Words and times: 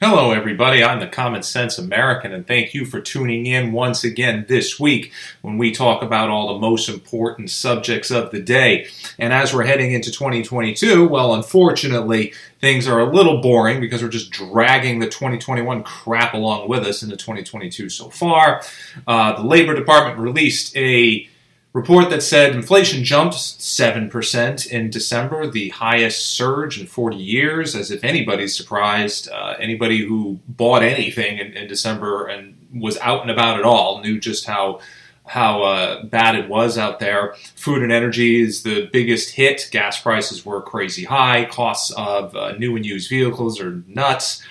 Hello, 0.00 0.30
everybody. 0.30 0.84
I'm 0.84 1.00
the 1.00 1.08
Common 1.08 1.42
Sense 1.42 1.76
American, 1.76 2.32
and 2.32 2.46
thank 2.46 2.72
you 2.72 2.84
for 2.84 3.00
tuning 3.00 3.46
in 3.46 3.72
once 3.72 4.04
again 4.04 4.46
this 4.46 4.78
week 4.78 5.10
when 5.42 5.58
we 5.58 5.72
talk 5.72 6.04
about 6.04 6.28
all 6.30 6.54
the 6.54 6.60
most 6.60 6.88
important 6.88 7.50
subjects 7.50 8.12
of 8.12 8.30
the 8.30 8.40
day. 8.40 8.86
And 9.18 9.32
as 9.32 9.52
we're 9.52 9.64
heading 9.64 9.90
into 9.90 10.12
2022, 10.12 11.08
well, 11.08 11.34
unfortunately, 11.34 12.32
things 12.60 12.86
are 12.86 13.00
a 13.00 13.12
little 13.12 13.40
boring 13.42 13.80
because 13.80 14.00
we're 14.00 14.08
just 14.08 14.30
dragging 14.30 15.00
the 15.00 15.08
2021 15.08 15.82
crap 15.82 16.32
along 16.32 16.68
with 16.68 16.84
us 16.84 17.02
into 17.02 17.16
2022 17.16 17.88
so 17.88 18.08
far. 18.08 18.62
Uh, 19.04 19.42
the 19.42 19.48
Labor 19.48 19.74
Department 19.74 20.20
released 20.20 20.76
a 20.76 21.28
report 21.78 22.10
that 22.10 22.22
said 22.22 22.56
inflation 22.56 23.04
jumped 23.04 23.36
7% 23.36 24.66
in 24.66 24.90
December, 24.90 25.46
the 25.46 25.68
highest 25.68 26.26
surge 26.26 26.80
in 26.80 26.88
40 26.88 27.16
years, 27.16 27.76
as 27.76 27.92
if 27.92 28.02
anybody's 28.02 28.56
surprised. 28.56 29.28
Uh, 29.30 29.54
anybody 29.60 30.04
who 30.04 30.40
bought 30.48 30.82
anything 30.82 31.38
in, 31.38 31.52
in, 31.52 31.68
December 31.68 32.26
and 32.26 32.56
was 32.74 32.98
out 32.98 33.22
and 33.22 33.30
about 33.30 33.58
at 33.58 33.64
all 33.64 34.02
knew 34.02 34.18
just 34.18 34.44
how. 34.46 34.80
How 35.24 35.62
uh, 35.62 36.04
bad 36.04 36.36
it 36.36 36.48
was 36.48 36.78
out 36.78 37.00
there. 37.00 37.34
Food 37.54 37.82
and 37.82 37.92
energy 37.92 38.40
is 38.40 38.62
the 38.62 38.88
biggest 38.94 39.34
hit. 39.34 39.68
Gas 39.70 40.00
prices 40.00 40.46
were 40.46 40.62
crazy 40.62 41.04
high. 41.04 41.44
Costs 41.44 41.90
of 41.98 42.34
uh, 42.34 42.52
new 42.52 42.76
and 42.76 42.86
used 42.86 43.10
vehicles 43.10 43.60
are 43.60 43.82
nuts. 43.86 44.42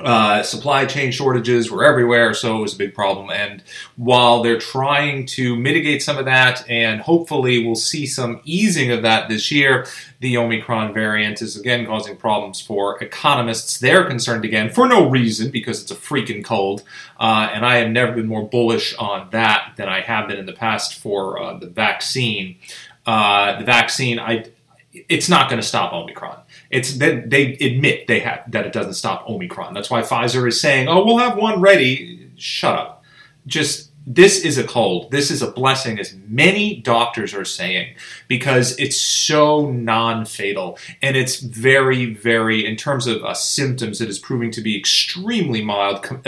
Uh, 0.00 0.44
supply 0.44 0.86
chain 0.86 1.10
shortages 1.10 1.72
were 1.72 1.84
everywhere, 1.84 2.32
so 2.32 2.56
it 2.58 2.60
was 2.60 2.72
a 2.72 2.78
big 2.78 2.94
problem. 2.94 3.30
And 3.30 3.64
while 3.96 4.44
they're 4.44 4.60
trying 4.60 5.26
to 5.26 5.56
mitigate 5.56 6.04
some 6.04 6.18
of 6.18 6.24
that, 6.26 6.64
and 6.70 7.00
hopefully 7.00 7.66
we'll 7.66 7.74
see 7.74 8.06
some 8.06 8.40
easing 8.44 8.92
of 8.92 9.02
that 9.02 9.28
this 9.28 9.50
year, 9.50 9.86
the 10.20 10.36
Omicron 10.36 10.94
variant 10.94 11.42
is 11.42 11.56
again 11.56 11.84
causing 11.84 12.16
problems 12.16 12.60
for 12.60 13.02
economists. 13.02 13.80
They're 13.80 14.04
concerned 14.04 14.44
again 14.44 14.70
for 14.70 14.86
no 14.86 15.10
reason 15.10 15.50
because 15.50 15.82
it's 15.82 15.90
a 15.90 15.96
freaking 15.96 16.44
cold. 16.44 16.84
Uh, 17.18 17.50
and 17.52 17.66
I 17.66 17.78
have 17.78 17.90
never 17.90 18.12
been 18.12 18.28
more 18.28 18.48
bullish 18.48 18.94
on 18.98 19.28
that 19.32 19.72
than 19.76 19.88
I 19.88 20.02
have 20.02 20.28
been 20.28 20.38
in 20.38 20.46
the 20.46 20.52
past 20.52 20.94
for 20.94 21.42
uh, 21.42 21.58
the 21.58 21.66
vaccine. 21.66 22.56
Uh, 23.04 23.58
the 23.58 23.64
vaccine, 23.64 24.20
I 24.20 24.44
it's 24.92 25.28
not 25.28 25.50
going 25.50 25.60
to 25.60 25.66
stop 25.66 25.92
Omicron. 25.92 26.40
It's 26.70 26.98
they, 26.98 27.20
they 27.20 27.52
admit 27.54 28.06
they 28.06 28.20
have 28.20 28.50
that 28.50 28.66
it 28.66 28.72
doesn't 28.72 28.94
stop 28.94 29.28
Omicron. 29.28 29.74
That's 29.74 29.90
why 29.90 30.02
Pfizer 30.02 30.46
is 30.46 30.60
saying, 30.60 30.88
"Oh, 30.88 31.04
we'll 31.04 31.18
have 31.18 31.36
one 31.36 31.60
ready." 31.60 32.30
Shut 32.36 32.76
up. 32.76 33.04
Just 33.46 33.88
this 34.10 34.42
is 34.42 34.56
a 34.56 34.64
cold. 34.64 35.10
This 35.10 35.30
is 35.30 35.42
a 35.42 35.50
blessing, 35.50 35.98
as 35.98 36.16
many 36.26 36.76
doctors 36.76 37.34
are 37.34 37.44
saying, 37.44 37.94
because 38.26 38.74
it's 38.78 38.96
so 38.96 39.70
non-fatal 39.70 40.78
and 41.02 41.14
it's 41.14 41.40
very, 41.40 42.14
very, 42.14 42.64
in 42.64 42.74
terms 42.76 43.06
of 43.06 43.22
uh, 43.22 43.34
symptoms, 43.34 44.00
it 44.00 44.08
is 44.08 44.18
proving 44.18 44.50
to 44.52 44.62
be 44.62 44.78
extremely 44.78 45.62
mild 45.62 46.02
com- 46.02 46.22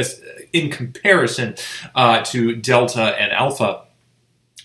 in 0.53 0.71
comparison 0.71 1.55
uh, 1.95 2.23
to 2.25 2.55
Delta 2.55 3.19
and 3.19 3.33
Alpha. 3.33 3.85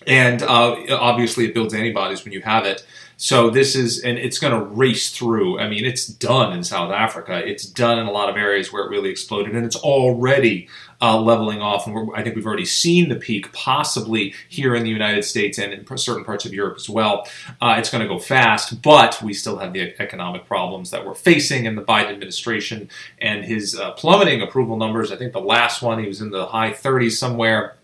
And 0.06 0.42
uh, 0.42 0.76
obviously, 0.90 1.46
it 1.46 1.54
builds 1.54 1.72
antibodies 1.72 2.22
when 2.22 2.34
you 2.34 2.42
have 2.42 2.66
it. 2.66 2.84
So 3.18 3.48
this 3.48 3.74
is, 3.74 4.00
and 4.00 4.18
it's 4.18 4.38
going 4.38 4.52
to 4.52 4.66
race 4.74 5.10
through. 5.10 5.58
I 5.58 5.68
mean, 5.68 5.86
it's 5.86 6.06
done 6.06 6.52
in 6.52 6.62
South 6.62 6.92
Africa. 6.92 7.42
It's 7.44 7.64
done 7.64 7.98
in 7.98 8.06
a 8.06 8.10
lot 8.10 8.28
of 8.28 8.36
areas 8.36 8.72
where 8.72 8.84
it 8.84 8.90
really 8.90 9.08
exploded, 9.08 9.56
and 9.56 9.64
it's 9.64 9.76
already 9.76 10.68
uh, 11.00 11.18
leveling 11.18 11.62
off. 11.62 11.86
And 11.86 12.10
I 12.14 12.22
think 12.22 12.36
we've 12.36 12.46
already 12.46 12.66
seen 12.66 13.08
the 13.08 13.16
peak, 13.16 13.52
possibly 13.54 14.34
here 14.50 14.74
in 14.74 14.82
the 14.82 14.90
United 14.90 15.24
States 15.24 15.58
and 15.58 15.72
in 15.72 15.96
certain 15.96 16.24
parts 16.24 16.44
of 16.44 16.52
Europe 16.52 16.76
as 16.76 16.90
well. 16.90 17.26
Uh, 17.62 17.76
it's 17.78 17.90
going 17.90 18.02
to 18.02 18.08
go 18.08 18.18
fast, 18.18 18.82
but 18.82 19.20
we 19.22 19.32
still 19.32 19.56
have 19.58 19.72
the 19.72 19.98
economic 20.00 20.46
problems 20.46 20.90
that 20.90 21.06
we're 21.06 21.14
facing 21.14 21.64
in 21.64 21.74
the 21.74 21.82
Biden 21.82 22.10
administration 22.10 22.90
and 23.18 23.44
his 23.44 23.78
uh, 23.78 23.92
plummeting 23.92 24.42
approval 24.42 24.76
numbers. 24.76 25.10
I 25.10 25.16
think 25.16 25.32
the 25.32 25.40
last 25.40 25.80
one, 25.80 25.98
he 25.98 26.06
was 26.06 26.20
in 26.20 26.30
the 26.30 26.46
high 26.46 26.72
30s 26.72 27.12
somewhere 27.12 27.76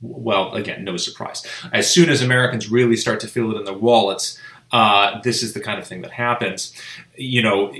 well, 0.00 0.54
again, 0.54 0.84
no 0.84 0.96
surprise. 0.96 1.44
As 1.72 1.90
soon 1.90 2.08
as 2.08 2.22
Americans 2.22 2.70
really 2.70 2.96
start 2.96 3.18
to 3.20 3.26
feel 3.26 3.50
it 3.50 3.58
in 3.58 3.64
their 3.64 3.74
wallets, 3.74 4.38
uh, 4.72 5.20
this 5.22 5.42
is 5.42 5.52
the 5.54 5.60
kind 5.60 5.78
of 5.78 5.86
thing 5.86 6.02
that 6.02 6.10
happens. 6.10 6.72
You 7.16 7.42
know, 7.42 7.74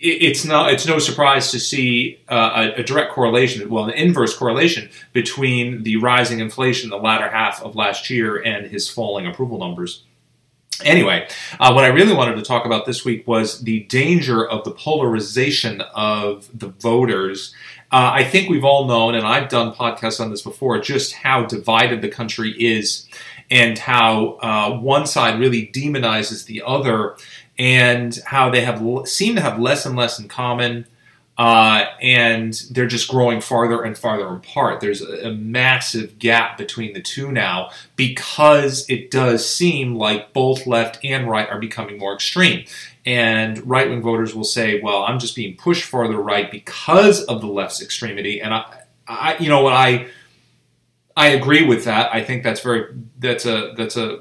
it's 0.00 0.46
not 0.46 0.72
it's 0.72 0.86
no 0.86 0.98
surprise 0.98 1.50
to 1.50 1.60
see 1.60 2.18
uh, 2.28 2.72
a, 2.76 2.80
a, 2.80 2.82
direct 2.82 3.12
correlation, 3.12 3.68
well, 3.68 3.84
an 3.84 3.90
inverse 3.90 4.34
correlation 4.34 4.88
between 5.12 5.82
the 5.82 5.96
rising 5.96 6.40
inflation 6.40 6.86
in 6.86 6.90
the 6.90 7.04
latter 7.04 7.28
half 7.28 7.62
of 7.62 7.76
last 7.76 8.08
year 8.08 8.42
and 8.42 8.66
his 8.66 8.88
falling 8.88 9.26
approval 9.26 9.58
numbers. 9.58 10.04
Anyway, 10.84 11.28
uh, 11.58 11.72
what 11.72 11.84
I 11.84 11.88
really 11.88 12.14
wanted 12.14 12.36
to 12.36 12.42
talk 12.42 12.64
about 12.64 12.86
this 12.86 13.04
week 13.04 13.26
was 13.26 13.60
the 13.60 13.80
danger 13.84 14.48
of 14.48 14.64
the 14.64 14.70
polarization 14.70 15.82
of 15.94 16.48
the 16.58 16.68
voters. 16.68 17.54
Uh, 17.92 18.12
I 18.14 18.24
think 18.24 18.48
we've 18.48 18.64
all 18.64 18.86
known, 18.86 19.14
and 19.14 19.26
I've 19.26 19.50
done 19.50 19.74
podcasts 19.74 20.20
on 20.20 20.30
this 20.30 20.40
before, 20.40 20.78
just 20.80 21.12
how 21.12 21.44
divided 21.44 22.00
the 22.00 22.08
country 22.08 22.52
is 22.52 23.06
and 23.50 23.78
how 23.78 24.38
uh, 24.40 24.78
one 24.78 25.06
side 25.06 25.40
really 25.40 25.66
demonizes 25.66 26.46
the 26.46 26.62
other, 26.64 27.16
and 27.58 28.18
how 28.26 28.50
they 28.50 28.60
have 28.60 28.82
seem 29.08 29.34
to 29.34 29.40
have 29.40 29.58
less 29.58 29.84
and 29.84 29.96
less 29.96 30.18
in 30.18 30.28
common, 30.28 30.86
uh, 31.36 31.86
and 32.00 32.52
they're 32.70 32.86
just 32.86 33.08
growing 33.08 33.40
farther 33.40 33.82
and 33.82 33.96
farther 33.98 34.28
apart. 34.28 34.80
There's 34.80 35.02
a, 35.02 35.28
a 35.28 35.32
massive 35.32 36.18
gap 36.18 36.58
between 36.58 36.92
the 36.92 37.00
two 37.00 37.32
now 37.32 37.70
because 37.96 38.88
it 38.88 39.10
does 39.10 39.48
seem 39.48 39.94
like 39.94 40.32
both 40.32 40.66
left 40.66 41.04
and 41.04 41.28
right 41.28 41.48
are 41.48 41.58
becoming 41.58 41.98
more 41.98 42.14
extreme. 42.14 42.66
And 43.06 43.66
right 43.66 43.88
wing 43.88 44.02
voters 44.02 44.34
will 44.34 44.44
say, 44.44 44.80
"Well, 44.80 45.02
I'm 45.02 45.18
just 45.18 45.34
being 45.34 45.56
pushed 45.56 45.84
farther 45.84 46.18
right 46.18 46.50
because 46.50 47.22
of 47.24 47.40
the 47.40 47.46
left's 47.46 47.82
extremity," 47.82 48.40
and 48.40 48.54
I, 48.54 48.82
I 49.08 49.36
you 49.38 49.48
know 49.48 49.62
what 49.62 49.72
I 49.72 50.08
I 51.16 51.28
agree 51.28 51.66
with 51.66 51.84
that. 51.84 52.14
I 52.14 52.22
think 52.22 52.42
that's 52.42 52.60
very 52.60 52.94
that's 53.20 53.46
a 53.46 53.74
that's 53.76 53.96
a 53.96 54.20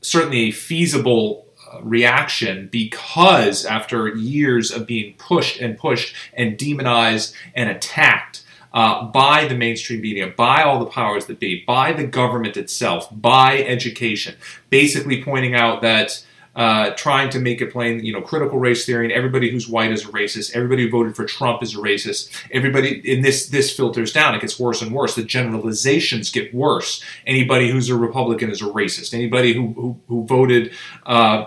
certainly 0.00 0.48
a 0.48 0.50
feasible 0.50 1.46
uh, 1.72 1.80
reaction 1.82 2.68
because 2.70 3.64
after 3.64 4.08
years 4.08 4.70
of 4.70 4.86
being 4.86 5.14
pushed 5.18 5.60
and 5.60 5.78
pushed 5.78 6.14
and 6.34 6.58
demonized 6.58 7.34
and 7.54 7.68
attacked 7.68 8.44
uh, 8.72 9.04
by 9.06 9.46
the 9.48 9.54
mainstream 9.54 10.00
media, 10.00 10.32
by 10.36 10.62
all 10.62 10.78
the 10.78 10.86
powers 10.86 11.26
that 11.26 11.40
be, 11.40 11.64
by 11.66 11.92
the 11.92 12.06
government 12.06 12.56
itself, 12.56 13.08
by 13.10 13.62
education, 13.62 14.36
basically 14.70 15.22
pointing 15.22 15.54
out 15.54 15.80
that 15.82 16.24
uh, 16.58 16.90
trying 16.96 17.30
to 17.30 17.38
make 17.38 17.60
it 17.60 17.72
plain, 17.72 18.04
you 18.04 18.12
know, 18.12 18.20
critical 18.20 18.58
race 18.58 18.84
theory, 18.84 19.04
and 19.04 19.12
everybody 19.12 19.48
who's 19.48 19.68
white 19.68 19.92
is 19.92 20.04
a 20.04 20.08
racist. 20.08 20.56
Everybody 20.56 20.82
who 20.82 20.90
voted 20.90 21.14
for 21.14 21.24
Trump 21.24 21.62
is 21.62 21.72
a 21.74 21.78
racist. 21.78 22.30
Everybody 22.50 23.00
in 23.08 23.22
this 23.22 23.46
this 23.46 23.74
filters 23.74 24.12
down. 24.12 24.34
It 24.34 24.40
gets 24.40 24.58
worse 24.58 24.82
and 24.82 24.92
worse. 24.92 25.14
The 25.14 25.22
generalizations 25.22 26.32
get 26.32 26.52
worse. 26.52 27.00
Anybody 27.28 27.70
who's 27.70 27.88
a 27.88 27.96
Republican 27.96 28.50
is 28.50 28.60
a 28.60 28.64
racist. 28.64 29.14
Anybody 29.14 29.54
who 29.54 29.68
who, 29.72 30.00
who 30.08 30.26
voted. 30.26 30.72
Uh, 31.06 31.46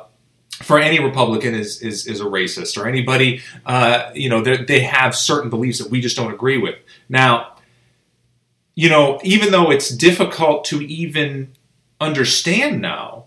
for 0.63 0.79
any 0.79 0.99
Republican 1.03 1.55
is, 1.55 1.81
is, 1.81 2.05
is 2.05 2.21
a 2.21 2.25
racist, 2.25 2.79
or 2.79 2.87
anybody, 2.87 3.41
uh, 3.65 4.11
you 4.13 4.29
know, 4.29 4.43
they 4.43 4.81
have 4.81 5.15
certain 5.15 5.49
beliefs 5.49 5.79
that 5.79 5.89
we 5.89 5.99
just 5.99 6.15
don't 6.15 6.31
agree 6.31 6.59
with. 6.59 6.75
Now, 7.09 7.55
you 8.75 8.87
know, 8.87 9.19
even 9.23 9.51
though 9.51 9.71
it's 9.71 9.89
difficult 9.89 10.63
to 10.65 10.81
even 10.81 11.53
understand 11.99 12.79
now, 12.79 13.25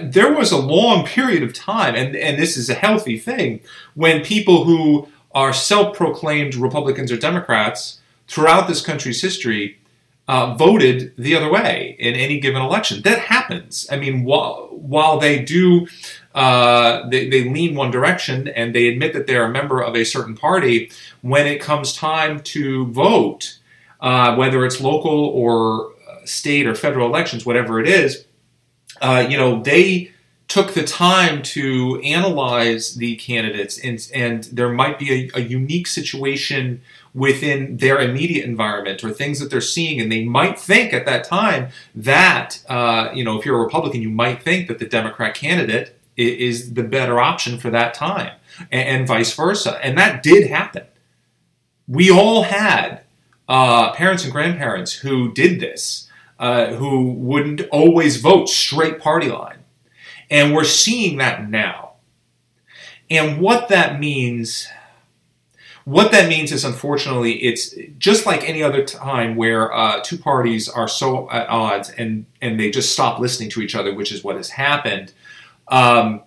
there 0.00 0.32
was 0.32 0.52
a 0.52 0.58
long 0.58 1.06
period 1.06 1.42
of 1.42 1.54
time, 1.54 1.94
and, 1.94 2.14
and 2.16 2.38
this 2.38 2.56
is 2.56 2.68
a 2.68 2.74
healthy 2.74 3.18
thing, 3.18 3.60
when 3.94 4.22
people 4.22 4.64
who 4.64 5.08
are 5.32 5.52
self 5.52 5.96
proclaimed 5.96 6.54
Republicans 6.54 7.10
or 7.12 7.16
Democrats 7.16 8.00
throughout 8.28 8.68
this 8.68 8.82
country's 8.82 9.22
history 9.22 9.78
uh, 10.28 10.54
voted 10.54 11.12
the 11.16 11.34
other 11.34 11.50
way 11.50 11.96
in 11.98 12.14
any 12.14 12.38
given 12.38 12.62
election. 12.62 13.02
That 13.02 13.18
happens. 13.18 13.86
I 13.90 13.96
mean, 13.96 14.22
while, 14.22 14.68
while 14.70 15.18
they 15.18 15.40
do, 15.42 15.88
uh, 16.34 17.08
they, 17.08 17.28
they 17.28 17.48
lean 17.48 17.74
one 17.74 17.90
direction 17.90 18.46
and 18.46 18.72
they 18.72 18.86
admit 18.86 19.12
that 19.14 19.26
they're 19.26 19.44
a 19.44 19.50
member 19.50 19.80
of 19.82 19.96
a 19.96 20.04
certain 20.04 20.36
party, 20.36 20.92
when 21.22 21.48
it 21.48 21.60
comes 21.60 21.92
time 21.92 22.40
to 22.40 22.86
vote, 22.92 23.58
uh, 24.00 24.36
whether 24.36 24.64
it's 24.64 24.80
local 24.80 25.10
or 25.10 25.92
uh, 26.08 26.24
state 26.24 26.66
or 26.66 26.76
federal 26.76 27.08
elections, 27.08 27.44
whatever 27.44 27.80
it 27.80 27.88
is, 27.88 28.24
uh, 29.00 29.26
you 29.28 29.36
know, 29.36 29.62
they 29.62 30.12
took 30.50 30.74
the 30.74 30.82
time 30.82 31.42
to 31.42 32.00
analyze 32.00 32.96
the 32.96 33.14
candidates, 33.16 33.78
and, 33.78 34.10
and 34.12 34.44
there 34.44 34.68
might 34.68 34.98
be 34.98 35.30
a, 35.32 35.38
a, 35.38 35.40
unique 35.40 35.86
situation 35.86 36.82
within 37.14 37.76
their 37.76 38.00
immediate 38.00 38.44
environment 38.44 39.04
or 39.04 39.10
things 39.10 39.38
that 39.38 39.48
they're 39.48 39.60
seeing, 39.60 40.00
and 40.00 40.10
they 40.10 40.24
might 40.24 40.58
think 40.58 40.92
at 40.92 41.06
that 41.06 41.22
time 41.22 41.68
that, 41.94 42.60
uh, 42.68 43.10
you 43.14 43.22
know, 43.22 43.38
if 43.38 43.46
you're 43.46 43.56
a 43.56 43.62
Republican, 43.62 44.02
you 44.02 44.10
might 44.10 44.42
think 44.42 44.66
that 44.66 44.80
the 44.80 44.86
Democrat 44.86 45.34
candidate 45.34 45.96
is 46.16 46.74
the 46.74 46.82
better 46.82 47.20
option 47.20 47.56
for 47.56 47.70
that 47.70 47.94
time, 47.94 48.32
and, 48.72 48.88
and 48.88 49.06
vice 49.06 49.32
versa. 49.32 49.78
And 49.84 49.96
that 49.98 50.20
did 50.20 50.48
happen. 50.48 50.84
We 51.86 52.10
all 52.10 52.42
had 52.42 53.02
uh, 53.48 53.92
parents 53.92 54.24
and 54.24 54.32
grandparents 54.32 54.94
who 54.94 55.32
did 55.32 55.60
this 55.60 56.09
uh, 56.40 56.72
who 56.72 57.12
wouldn't 57.12 57.60
always 57.70 58.16
vote 58.16 58.48
straight 58.48 58.98
party 58.98 59.28
line. 59.28 59.58
And 60.30 60.54
we're 60.54 60.64
seeing 60.64 61.18
that 61.18 61.48
now. 61.48 61.92
And 63.10 63.40
what 63.40 63.68
that 63.68 64.00
means, 64.00 64.66
what 65.84 66.12
that 66.12 66.28
means 66.30 66.50
is, 66.50 66.64
unfortunately, 66.64 67.42
it's 67.42 67.74
just 67.98 68.24
like 68.24 68.48
any 68.48 68.62
other 68.62 68.82
time 68.84 69.36
where 69.36 69.70
uh, 69.70 70.00
two 70.02 70.16
parties 70.16 70.66
are 70.66 70.88
so 70.88 71.30
at 71.30 71.48
odds 71.48 71.90
and 71.90 72.24
and 72.40 72.58
they 72.58 72.70
just 72.70 72.92
stop 72.92 73.18
listening 73.18 73.50
to 73.50 73.60
each 73.60 73.74
other, 73.74 73.92
which 73.92 74.10
is 74.10 74.24
what 74.24 74.36
has 74.36 74.50
happened. 74.50 75.12
Um, 75.68 76.22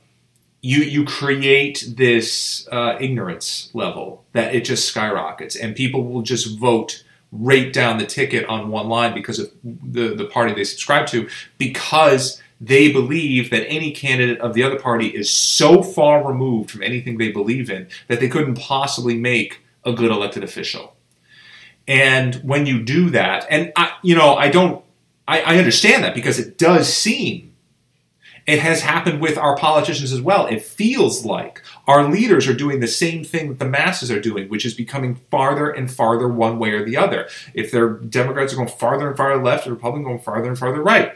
you 0.61 0.79
you 0.79 1.05
create 1.05 1.85
this 1.95 2.67
uh, 2.71 2.97
ignorance 2.99 3.71
level 3.73 4.25
that 4.33 4.53
it 4.53 4.63
just 4.65 4.87
skyrockets, 4.87 5.55
and 5.55 5.75
people 5.75 6.03
will 6.03 6.21
just 6.21 6.59
vote 6.59 7.02
rate 7.33 7.73
down 7.73 7.97
the 7.97 8.05
ticket 8.05 8.45
on 8.45 8.69
one 8.69 8.87
line 8.87 9.13
because 9.13 9.39
of 9.39 9.51
the 9.63 10.13
the 10.15 10.25
party 10.25 10.53
they 10.53 10.63
subscribe 10.63 11.07
to 11.07 11.27
because 11.57 12.41
they 12.61 12.91
believe 12.91 13.49
that 13.49 13.67
any 13.67 13.91
candidate 13.91 14.39
of 14.39 14.53
the 14.53 14.63
other 14.63 14.79
party 14.79 15.07
is 15.07 15.29
so 15.29 15.81
far 15.83 16.25
removed 16.25 16.71
from 16.71 16.83
anything 16.83 17.17
they 17.17 17.31
believe 17.31 17.69
in 17.69 17.87
that 18.07 18.19
they 18.19 18.29
couldn't 18.29 18.55
possibly 18.55 19.17
make 19.17 19.61
a 19.83 19.91
good 19.91 20.11
elected 20.11 20.43
official. 20.43 20.95
And 21.87 22.35
when 22.35 22.65
you 22.65 22.81
do 22.81 23.09
that, 23.09 23.45
and 23.49 23.73
I, 23.75 23.97
you 24.01 24.15
know, 24.15 24.35
I 24.35 24.49
don't, 24.49 24.83
I, 25.27 25.41
I 25.41 25.57
understand 25.57 26.03
that 26.03 26.15
because 26.15 26.39
it 26.39 26.57
does 26.57 26.91
seem 26.91 27.52
it 28.45 28.59
has 28.59 28.81
happened 28.81 29.21
with 29.21 29.37
our 29.37 29.55
politicians 29.55 30.11
as 30.11 30.21
well. 30.21 30.47
It 30.47 30.63
feels 30.63 31.25
like 31.25 31.61
our 31.87 32.09
leaders 32.09 32.47
are 32.47 32.53
doing 32.53 32.79
the 32.79 32.87
same 32.87 33.23
thing 33.23 33.49
that 33.49 33.59
the 33.59 33.65
masses 33.65 34.11
are 34.11 34.19
doing, 34.19 34.49
which 34.49 34.65
is 34.65 34.73
becoming 34.73 35.15
farther 35.15 35.69
and 35.69 35.91
farther 35.91 36.27
one 36.27 36.59
way 36.59 36.71
or 36.71 36.83
the 36.83 36.97
other. 36.97 37.27
If 37.53 37.71
they're 37.71 37.89
Democrats 37.89 38.53
are 38.53 38.57
going 38.57 38.67
farther 38.67 39.07
and 39.07 39.17
farther 39.17 39.41
left, 39.41 39.65
the 39.65 39.71
Republicans 39.71 40.05
going 40.05 40.19
farther 40.19 40.49
and 40.49 40.59
farther 40.59 40.81
right. 40.81 41.15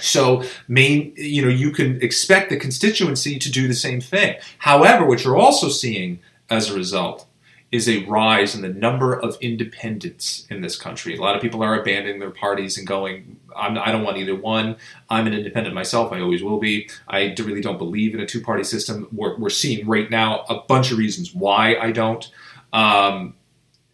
So, 0.00 0.42
main, 0.66 1.14
you 1.16 1.42
know, 1.42 1.48
you 1.48 1.70
can 1.70 2.02
expect 2.02 2.50
the 2.50 2.56
constituency 2.56 3.38
to 3.38 3.50
do 3.50 3.68
the 3.68 3.74
same 3.74 4.00
thing. 4.00 4.36
However, 4.58 5.04
what 5.04 5.22
you're 5.22 5.36
also 5.36 5.68
seeing 5.68 6.18
as 6.50 6.70
a 6.70 6.74
result 6.74 7.26
is 7.72 7.88
a 7.88 8.04
rise 8.04 8.54
in 8.54 8.62
the 8.62 8.68
number 8.68 9.18
of 9.18 9.36
independents 9.40 10.46
in 10.48 10.60
this 10.60 10.76
country. 10.76 11.16
A 11.16 11.20
lot 11.20 11.34
of 11.34 11.42
people 11.42 11.62
are 11.62 11.78
abandoning 11.78 12.20
their 12.20 12.30
parties 12.30 12.78
and 12.78 12.86
going, 12.86 13.40
I'm, 13.56 13.76
I 13.76 13.86
do 13.86 13.98
not 13.98 14.04
want 14.04 14.16
either 14.18 14.36
one. 14.36 14.76
I'm 15.10 15.26
an 15.26 15.34
independent 15.34 15.74
myself. 15.74 16.12
I 16.12 16.20
always 16.20 16.42
will 16.42 16.60
be. 16.60 16.88
I 17.08 17.34
really 17.38 17.60
don't 17.60 17.78
believe 17.78 18.14
in 18.14 18.20
a 18.20 18.26
two 18.26 18.40
party 18.40 18.62
system. 18.62 19.08
We're, 19.12 19.36
we're, 19.38 19.50
seeing 19.50 19.86
right 19.86 20.08
now 20.08 20.44
a 20.48 20.60
bunch 20.60 20.92
of 20.92 20.98
reasons 20.98 21.34
why 21.34 21.76
I 21.76 21.90
don't. 21.90 22.30
Um, 22.72 23.34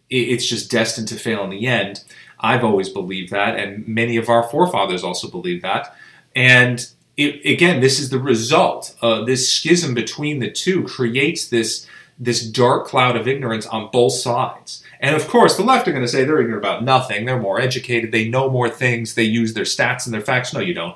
it, 0.09 0.29
it's 0.29 0.47
just 0.47 0.69
destined 0.69 1.07
to 1.07 1.15
fail 1.15 1.43
in 1.43 1.49
the 1.49 1.65
end. 1.65 2.03
I've 2.39 2.63
always 2.63 2.89
believed 2.89 3.31
that, 3.31 3.57
and 3.57 3.87
many 3.87 4.17
of 4.17 4.29
our 4.29 4.43
forefathers 4.43 5.03
also 5.03 5.29
believed 5.29 5.63
that. 5.63 5.95
And 6.35 6.87
it, 7.17 7.45
again, 7.45 7.81
this 7.81 7.99
is 7.99 8.09
the 8.09 8.19
result. 8.19 8.95
Uh, 9.01 9.23
this 9.23 9.49
schism 9.49 9.93
between 9.93 10.39
the 10.39 10.51
two 10.51 10.83
creates 10.83 11.47
this 11.47 11.87
this 12.21 12.45
dark 12.45 12.85
cloud 12.85 13.17
of 13.17 13.27
ignorance 13.27 13.65
on 13.65 13.89
both 13.91 14.13
sides. 14.13 14.83
And 14.99 15.15
of 15.15 15.27
course, 15.27 15.57
the 15.57 15.63
left 15.63 15.87
are 15.87 15.91
going 15.91 16.03
to 16.03 16.07
say 16.07 16.23
they're 16.23 16.39
ignorant 16.39 16.63
about 16.63 16.83
nothing. 16.83 17.25
They're 17.25 17.39
more 17.39 17.59
educated. 17.59 18.11
They 18.11 18.29
know 18.29 18.47
more 18.47 18.69
things. 18.69 19.15
They 19.15 19.23
use 19.23 19.55
their 19.55 19.63
stats 19.63 20.05
and 20.05 20.13
their 20.13 20.21
facts. 20.21 20.53
No, 20.53 20.59
you 20.59 20.75
don't. 20.75 20.95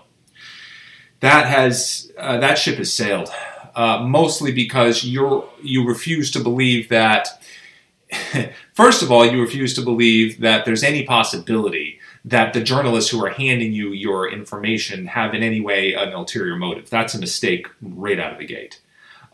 That 1.22 1.48
has 1.48 2.12
uh, 2.18 2.38
that 2.38 2.60
ship 2.60 2.78
has 2.78 2.94
sailed. 2.94 3.30
Uh, 3.74 4.04
mostly 4.08 4.52
because 4.52 5.04
you 5.04 5.46
you 5.64 5.86
refuse 5.86 6.30
to 6.32 6.40
believe 6.40 6.90
that. 6.90 7.42
first 8.74 9.02
of 9.02 9.12
all, 9.12 9.26
you 9.26 9.42
refuse 9.42 9.74
to 9.74 9.82
believe 9.82 10.40
that 10.42 10.64
there's 10.64 10.84
any 10.84 11.04
possibility 11.04 12.00
that 12.24 12.54
the 12.54 12.62
journalists 12.62 13.10
who 13.10 13.24
are 13.26 13.32
handing 13.32 13.74
you 13.74 13.90
your 13.90 14.32
information 14.32 15.08
have 15.08 15.34
in 15.34 15.42
any 15.42 15.60
way 15.60 15.94
an 15.94 16.14
ulterior 16.14 16.56
motive. 16.56 16.90
That's 16.90 17.16
a 17.16 17.20
mistake 17.20 17.68
right 17.82 18.20
out 18.20 18.34
of 18.34 18.38
the 18.38 18.46
gate. 18.46 18.80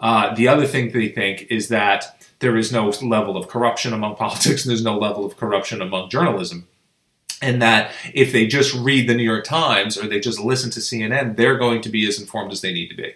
Uh, 0.01 0.33
the 0.33 0.48
other 0.48 0.65
thing 0.65 0.92
they 0.92 1.07
think 1.07 1.45
is 1.50 1.68
that 1.69 2.25
there 2.39 2.57
is 2.57 2.71
no 2.71 2.89
level 3.01 3.38
of 3.38 3.48
corruption 3.48 3.94
among 3.94 4.15
politics 4.18 4.65
and 4.65 4.69
there's 4.69 4.83
no 4.83 4.98
level 4.98 5.24
of 5.25 5.38
corruption 5.38 5.81
among 5.81 6.09
journalism. 6.09 6.68
And 7.44 7.62
that 7.62 7.92
if 8.13 8.31
they 8.31 8.45
just 8.45 8.75
read 8.75 9.07
the 9.07 9.15
New 9.15 9.24
York 9.24 9.45
Times 9.45 9.98
or 9.98 10.07
they 10.07 10.19
just 10.19 10.39
listen 10.39 10.69
to 10.71 10.80
CNN, 10.80 11.38
they're 11.38 11.57
going 11.57 11.81
to 11.81 11.89
be 11.89 12.07
as 12.07 12.19
informed 12.19 12.51
as 12.51 12.62
they 12.62 12.74
need 12.74 12.89
to 12.89 12.95
be. 12.95 13.13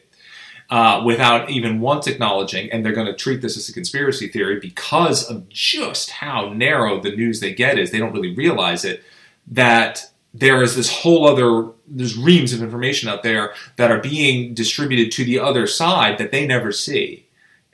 Uh, 0.68 1.04
without 1.06 1.48
even 1.52 1.80
once 1.80 2.08
acknowledging, 2.08 2.72
and 2.72 2.84
they're 2.84 2.92
going 2.92 3.06
to 3.06 3.14
treat 3.14 3.40
this 3.40 3.56
as 3.56 3.70
a 3.70 3.74
conspiracy 3.74 4.28
theory 4.28 4.60
because 4.60 5.30
of 5.30 5.48
just 5.48 6.10
how 6.10 6.52
narrow 6.54 7.00
the 7.00 7.16
news 7.16 7.40
they 7.40 7.54
get 7.54 7.78
is. 7.78 7.92
They 7.92 8.00
don't 8.00 8.14
really 8.14 8.34
realize 8.34 8.84
it 8.84 9.04
that 9.46 10.10
there 10.36 10.62
is 10.62 10.76
this 10.76 10.92
whole 10.92 11.26
other 11.26 11.72
there's 11.88 12.18
reams 12.18 12.52
of 12.52 12.62
information 12.62 13.08
out 13.08 13.24
there 13.24 13.54
that 13.78 13.92
are 13.92 14.00
being 14.00 14.54
distributed 14.54 15.12
to 15.12 15.24
the 15.24 15.40
other 15.40 15.66
side 15.66 16.18
that 16.18 16.32
they 16.32 16.46
never 16.46 16.72
see. 16.72 17.25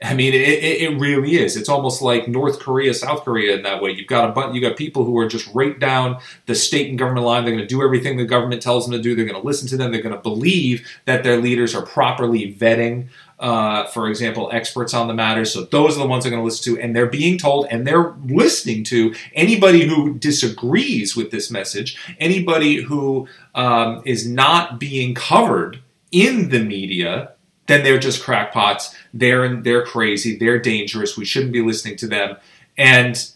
I 0.02 0.14
mean, 0.14 0.34
it, 0.34 0.40
it, 0.40 0.98
really 0.98 1.36
is. 1.36 1.56
It's 1.56 1.68
almost 1.68 2.02
like 2.02 2.28
North 2.28 2.58
Korea, 2.58 2.92
South 2.94 3.24
Korea 3.24 3.56
in 3.56 3.62
that 3.62 3.82
way. 3.82 3.92
You've 3.92 4.06
got 4.06 4.28
a 4.28 4.32
bunch, 4.32 4.54
you 4.54 4.60
got 4.60 4.76
people 4.76 5.04
who 5.04 5.16
are 5.18 5.28
just 5.28 5.48
right 5.54 5.78
down 5.78 6.18
the 6.46 6.54
state 6.54 6.88
and 6.88 6.98
government 6.98 7.26
line. 7.26 7.44
They're 7.44 7.54
going 7.54 7.66
to 7.66 7.74
do 7.74 7.82
everything 7.82 8.16
the 8.16 8.24
government 8.24 8.62
tells 8.62 8.86
them 8.86 8.92
to 8.92 9.02
do. 9.02 9.14
They're 9.14 9.24
going 9.24 9.40
to 9.40 9.46
listen 9.46 9.68
to 9.68 9.76
them. 9.76 9.92
They're 9.92 10.02
going 10.02 10.14
to 10.14 10.20
believe 10.20 10.88
that 11.04 11.22
their 11.22 11.36
leaders 11.38 11.74
are 11.74 11.84
properly 11.84 12.54
vetting 12.54 13.08
uh, 13.42 13.86
for 13.88 14.08
example, 14.08 14.48
experts 14.52 14.94
on 14.94 15.08
the 15.08 15.14
matter. 15.14 15.44
So 15.44 15.64
those 15.64 15.96
are 15.96 16.00
the 16.00 16.06
ones 16.06 16.22
they're 16.22 16.30
going 16.30 16.40
to 16.40 16.44
listen 16.44 16.76
to, 16.76 16.80
and 16.80 16.94
they're 16.94 17.06
being 17.06 17.38
told 17.38 17.66
and 17.70 17.84
they're 17.84 18.14
listening 18.24 18.84
to 18.84 19.14
anybody 19.34 19.84
who 19.84 20.14
disagrees 20.14 21.16
with 21.16 21.32
this 21.32 21.50
message, 21.50 21.98
anybody 22.20 22.82
who 22.82 23.26
um, 23.56 24.00
is 24.06 24.28
not 24.28 24.78
being 24.78 25.14
covered 25.14 25.82
in 26.12 26.50
the 26.50 26.60
media. 26.60 27.32
Then 27.72 27.84
they're 27.84 27.98
just 27.98 28.22
crackpots. 28.22 28.94
They're 29.14 29.56
they're 29.56 29.86
crazy. 29.86 30.36
They're 30.36 30.58
dangerous. 30.58 31.16
We 31.16 31.24
shouldn't 31.24 31.52
be 31.52 31.62
listening 31.62 31.96
to 31.96 32.06
them. 32.06 32.36
And 32.76 33.30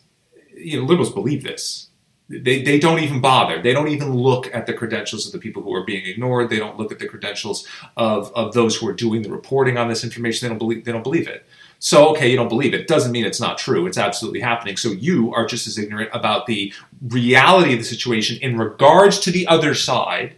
you 0.54 0.78
know, 0.78 0.86
liberals 0.86 1.12
believe 1.12 1.42
this 1.42 1.86
they, 2.28 2.62
they 2.62 2.78
don't 2.78 2.98
even 2.98 3.20
bother. 3.20 3.62
They 3.62 3.72
don't 3.72 3.88
even 3.88 4.12
look 4.12 4.52
at 4.52 4.66
the 4.66 4.72
credentials 4.72 5.26
of 5.26 5.32
the 5.32 5.38
people 5.38 5.62
who 5.62 5.72
are 5.74 5.84
being 5.84 6.04
ignored. 6.06 6.50
They 6.50 6.58
don't 6.58 6.76
look 6.76 6.90
at 6.90 6.98
the 6.98 7.06
credentials 7.06 7.66
of, 7.96 8.32
of 8.34 8.52
those 8.52 8.76
who 8.76 8.88
are 8.88 8.92
doing 8.92 9.22
the 9.22 9.30
reporting 9.30 9.78
on 9.78 9.88
this 9.88 10.02
information. 10.02 10.46
They 10.46 10.50
don't 10.50 10.58
believe 10.58 10.84
they 10.84 10.92
don't 10.92 11.04
believe 11.04 11.28
it. 11.28 11.46
So 11.78 12.08
okay, 12.10 12.28
you 12.28 12.36
don't 12.36 12.48
believe 12.48 12.74
it. 12.74 12.88
Doesn't 12.88 13.12
mean 13.12 13.24
it's 13.24 13.40
not 13.40 13.58
true. 13.58 13.86
It's 13.86 13.98
absolutely 13.98 14.40
happening. 14.40 14.76
So 14.76 14.90
you 14.90 15.32
are 15.34 15.46
just 15.46 15.66
as 15.66 15.78
ignorant 15.78 16.10
about 16.12 16.46
the 16.46 16.72
reality 17.08 17.72
of 17.74 17.78
the 17.78 17.84
situation 17.84 18.38
in 18.42 18.58
regards 18.58 19.18
to 19.20 19.30
the 19.30 19.46
other 19.46 19.74
side 19.74 20.36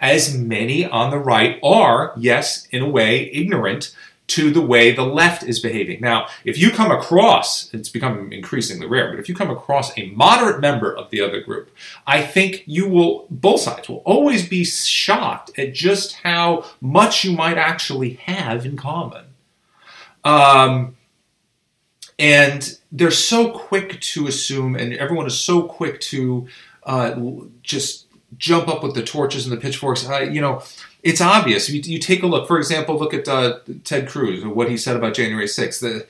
as 0.00 0.36
many 0.36 0.84
on 0.84 1.10
the 1.10 1.18
right 1.18 1.58
are, 1.62 2.12
yes, 2.16 2.66
in 2.70 2.82
a 2.82 2.88
way, 2.88 3.30
ignorant 3.32 3.94
to 4.26 4.50
the 4.50 4.60
way 4.60 4.90
the 4.90 5.04
left 5.04 5.42
is 5.42 5.60
behaving. 5.60 6.00
Now, 6.00 6.28
if 6.44 6.56
you 6.56 6.70
come 6.70 6.90
across, 6.90 7.72
it's 7.74 7.90
become 7.90 8.32
increasingly 8.32 8.86
rare, 8.86 9.10
but 9.10 9.20
if 9.20 9.28
you 9.28 9.34
come 9.34 9.50
across 9.50 9.96
a 9.98 10.10
moderate 10.10 10.60
member 10.60 10.96
of 10.96 11.10
the 11.10 11.20
other 11.20 11.42
group, 11.42 11.70
I 12.06 12.22
think 12.22 12.62
you 12.64 12.88
will, 12.88 13.26
both 13.30 13.60
sides 13.60 13.88
will 13.88 14.02
always 14.06 14.48
be 14.48 14.64
shocked 14.64 15.58
at 15.58 15.74
just 15.74 16.14
how 16.22 16.64
much 16.80 17.24
you 17.24 17.32
might 17.32 17.58
actually 17.58 18.14
have 18.14 18.64
in 18.64 18.76
common. 18.76 19.26
Um, 20.24 20.96
and 22.18 22.78
they're 22.90 23.10
so 23.10 23.50
quick 23.50 24.00
to 24.00 24.26
assume, 24.26 24.74
and 24.74 24.94
everyone 24.94 25.26
is 25.26 25.38
so 25.38 25.64
quick 25.64 26.00
to 26.00 26.48
uh, 26.84 27.20
just 27.62 28.03
jump 28.38 28.68
up 28.68 28.82
with 28.82 28.94
the 28.94 29.02
torches 29.02 29.46
and 29.46 29.52
the 29.56 29.60
pitchforks. 29.60 30.08
Uh, 30.08 30.20
you 30.20 30.40
know, 30.40 30.62
it's 31.02 31.20
obvious. 31.20 31.68
You, 31.68 31.80
you, 31.80 31.98
take 31.98 32.22
a 32.22 32.26
look. 32.26 32.48
For 32.48 32.58
example, 32.58 32.98
look 32.98 33.14
at 33.14 33.28
uh, 33.28 33.58
Ted 33.84 34.08
Cruz 34.08 34.42
and 34.42 34.54
what 34.54 34.70
he 34.70 34.76
said 34.76 34.96
about 34.96 35.14
January 35.14 35.46
6th. 35.46 35.80
The 35.80 36.06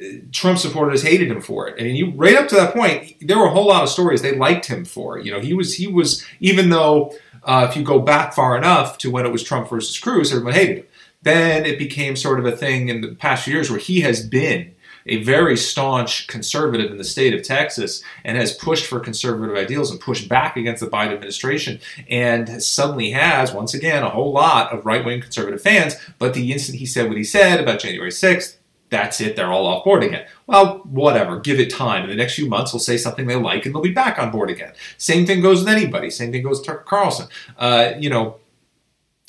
uh, 0.00 0.20
Trump 0.32 0.58
supporters 0.58 1.02
hated 1.02 1.30
him 1.30 1.40
for 1.40 1.68
it. 1.68 1.80
I 1.80 1.84
mean, 1.84 1.96
you 1.96 2.12
right 2.12 2.36
up 2.36 2.48
to 2.48 2.54
that 2.56 2.74
point, 2.74 3.16
there 3.20 3.38
were 3.38 3.46
a 3.46 3.50
whole 3.50 3.68
lot 3.68 3.82
of 3.82 3.88
stories 3.88 4.22
they 4.22 4.36
liked 4.36 4.66
him 4.66 4.84
for. 4.84 5.18
You 5.18 5.32
know, 5.32 5.40
he 5.40 5.54
was 5.54 5.74
he 5.74 5.86
was 5.86 6.24
even 6.40 6.70
though 6.70 7.14
uh, 7.44 7.66
if 7.68 7.76
you 7.76 7.82
go 7.82 7.98
back 7.98 8.34
far 8.34 8.56
enough 8.56 8.98
to 8.98 9.10
when 9.10 9.26
it 9.26 9.32
was 9.32 9.42
Trump 9.42 9.68
versus 9.68 9.98
Cruz, 9.98 10.32
everyone 10.32 10.54
hated 10.54 10.78
him. 10.78 10.86
Then 11.22 11.66
it 11.66 11.78
became 11.78 12.16
sort 12.16 12.38
of 12.38 12.46
a 12.46 12.56
thing 12.56 12.88
in 12.88 13.02
the 13.02 13.14
past 13.14 13.44
few 13.44 13.54
years 13.54 13.70
where 13.70 13.78
he 13.78 14.00
has 14.00 14.26
been 14.26 14.74
a 15.10 15.22
very 15.22 15.56
staunch 15.56 16.26
conservative 16.28 16.90
in 16.90 16.96
the 16.96 17.04
state 17.04 17.34
of 17.34 17.42
Texas 17.42 18.02
and 18.24 18.38
has 18.38 18.54
pushed 18.54 18.86
for 18.86 19.00
conservative 19.00 19.56
ideals 19.56 19.90
and 19.90 20.00
pushed 20.00 20.28
back 20.28 20.56
against 20.56 20.82
the 20.82 20.88
Biden 20.88 21.12
administration 21.12 21.80
and 22.08 22.62
suddenly 22.62 23.10
has, 23.10 23.52
once 23.52 23.74
again, 23.74 24.04
a 24.04 24.08
whole 24.08 24.32
lot 24.32 24.72
of 24.72 24.86
right 24.86 25.04
wing 25.04 25.20
conservative 25.20 25.60
fans. 25.60 25.96
But 26.18 26.32
the 26.32 26.52
instant 26.52 26.78
he 26.78 26.86
said 26.86 27.08
what 27.08 27.18
he 27.18 27.24
said 27.24 27.60
about 27.60 27.80
January 27.80 28.10
6th, 28.10 28.56
that's 28.88 29.20
it, 29.20 29.36
they're 29.36 29.52
all 29.52 29.66
off 29.66 29.84
board 29.84 30.02
again. 30.02 30.26
Well, 30.46 30.78
whatever, 30.78 31.38
give 31.38 31.60
it 31.60 31.70
time. 31.70 32.04
In 32.04 32.10
the 32.10 32.16
next 32.16 32.34
few 32.34 32.48
months, 32.48 32.72
he'll 32.72 32.80
say 32.80 32.96
something 32.96 33.26
they 33.26 33.36
like 33.36 33.64
and 33.64 33.74
they'll 33.74 33.82
be 33.82 33.92
back 33.92 34.18
on 34.18 34.32
board 34.32 34.50
again. 34.50 34.72
Same 34.98 35.26
thing 35.26 35.40
goes 35.40 35.60
with 35.60 35.68
anybody. 35.68 36.10
Same 36.10 36.32
thing 36.32 36.42
goes 36.42 36.58
with 36.58 36.66
Tucker 36.66 36.84
Carlson. 36.86 37.28
Uh, 37.56 37.92
you 37.98 38.10
know, 38.10 38.39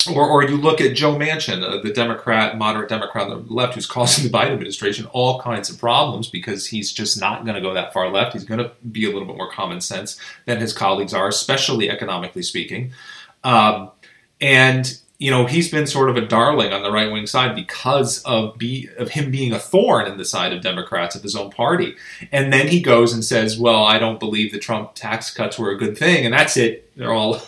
or, 0.06 0.28
or 0.28 0.42
you 0.44 0.56
look 0.56 0.80
at 0.80 0.94
Joe 0.94 1.14
Manchin, 1.14 1.62
uh, 1.62 1.82
the 1.82 1.92
Democrat, 1.92 2.56
moderate 2.58 2.88
Democrat 2.88 3.30
on 3.30 3.46
the 3.46 3.52
left, 3.52 3.74
who's 3.74 3.86
causing 3.86 4.24
the 4.24 4.30
Biden 4.38 4.52
administration 4.52 5.06
all 5.06 5.40
kinds 5.40 5.70
of 5.70 5.78
problems 5.78 6.28
because 6.28 6.66
he's 6.66 6.92
just 6.92 7.20
not 7.20 7.44
going 7.44 7.54
to 7.54 7.60
go 7.60 7.74
that 7.74 7.92
far 7.92 8.10
left. 8.10 8.32
He's 8.32 8.44
going 8.44 8.60
to 8.60 8.72
be 8.90 9.04
a 9.04 9.12
little 9.12 9.26
bit 9.26 9.36
more 9.36 9.50
common 9.50 9.80
sense 9.80 10.18
than 10.46 10.58
his 10.60 10.72
colleagues 10.72 11.14
are, 11.14 11.28
especially 11.28 11.90
economically 11.90 12.42
speaking. 12.42 12.92
Um, 13.44 13.90
and 14.40 14.98
you 15.22 15.30
know, 15.30 15.46
he's 15.46 15.70
been 15.70 15.86
sort 15.86 16.10
of 16.10 16.16
a 16.16 16.26
darling 16.26 16.72
on 16.72 16.82
the 16.82 16.90
right 16.90 17.12
wing 17.12 17.28
side 17.28 17.54
because 17.54 18.20
of 18.24 18.58
be 18.58 18.88
of 18.98 19.10
him 19.10 19.30
being 19.30 19.52
a 19.52 19.58
thorn 19.58 20.08
in 20.08 20.18
the 20.18 20.24
side 20.24 20.52
of 20.52 20.62
Democrats 20.62 21.14
of 21.14 21.22
his 21.22 21.36
own 21.36 21.48
party. 21.48 21.94
And 22.32 22.52
then 22.52 22.66
he 22.66 22.80
goes 22.80 23.12
and 23.12 23.24
says, 23.24 23.56
"Well, 23.56 23.84
I 23.84 24.00
don't 24.00 24.18
believe 24.18 24.50
the 24.50 24.58
Trump 24.58 24.94
tax 24.96 25.32
cuts 25.32 25.60
were 25.60 25.70
a 25.70 25.78
good 25.78 25.96
thing," 25.96 26.24
and 26.24 26.34
that's 26.34 26.56
it. 26.56 26.90
They're 26.96 27.12
all 27.12 27.40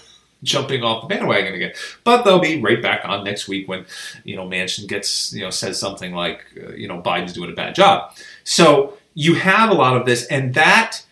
jumping 0.44 0.84
off 0.84 1.02
the 1.02 1.14
bandwagon 1.14 1.54
again. 1.54 1.72
But 2.04 2.22
they'll 2.22 2.38
be 2.38 2.60
right 2.60 2.80
back 2.80 3.04
on 3.04 3.24
next 3.24 3.48
week 3.48 3.66
when 3.68 3.86
you 4.22 4.36
know 4.36 4.46
Manchin 4.46 4.86
gets 4.86 5.32
you 5.32 5.42
know 5.42 5.50
says 5.50 5.80
something 5.80 6.14
like 6.14 6.44
uh, 6.62 6.72
you 6.74 6.86
know 6.86 7.02
Biden's 7.02 7.32
doing 7.32 7.50
a 7.50 7.54
bad 7.54 7.74
job. 7.74 8.14
So 8.44 8.96
you 9.14 9.34
have 9.34 9.70
a 9.70 9.74
lot 9.74 9.96
of 9.96 10.06
this, 10.06 10.26
and 10.26 10.54
that 10.54 11.04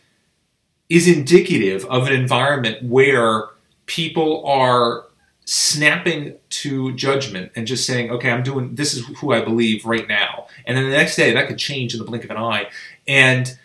is 0.89 1.09
indicative 1.09 1.85
of 1.87 2.07
an 2.07 2.13
environment 2.13 2.85
where 2.85 3.49
people 3.87 4.45
are 4.47 5.07
snapping 5.45 6.37
to 6.49 6.93
judgment 6.95 7.51
and 7.57 7.67
just 7.67 7.87
saying, 7.87 8.11
okay, 8.11 8.31
I'm 8.31 8.43
doing 8.43 8.75
this 8.75 8.95
is 8.95 9.05
who 9.19 9.33
I 9.33 9.43
believe 9.43 9.85
right 9.85 10.07
now. 10.07 10.47
And 10.67 10.77
then 10.77 10.85
the 10.85 10.97
next 10.97 11.17
day 11.17 11.33
that 11.33 11.49
could 11.49 11.59
change 11.59 11.95
in 11.95 11.99
the 11.99 12.05
blink 12.05 12.25
of 12.25 12.31
an 12.31 12.37
eye. 12.37 12.71
And 13.09 13.59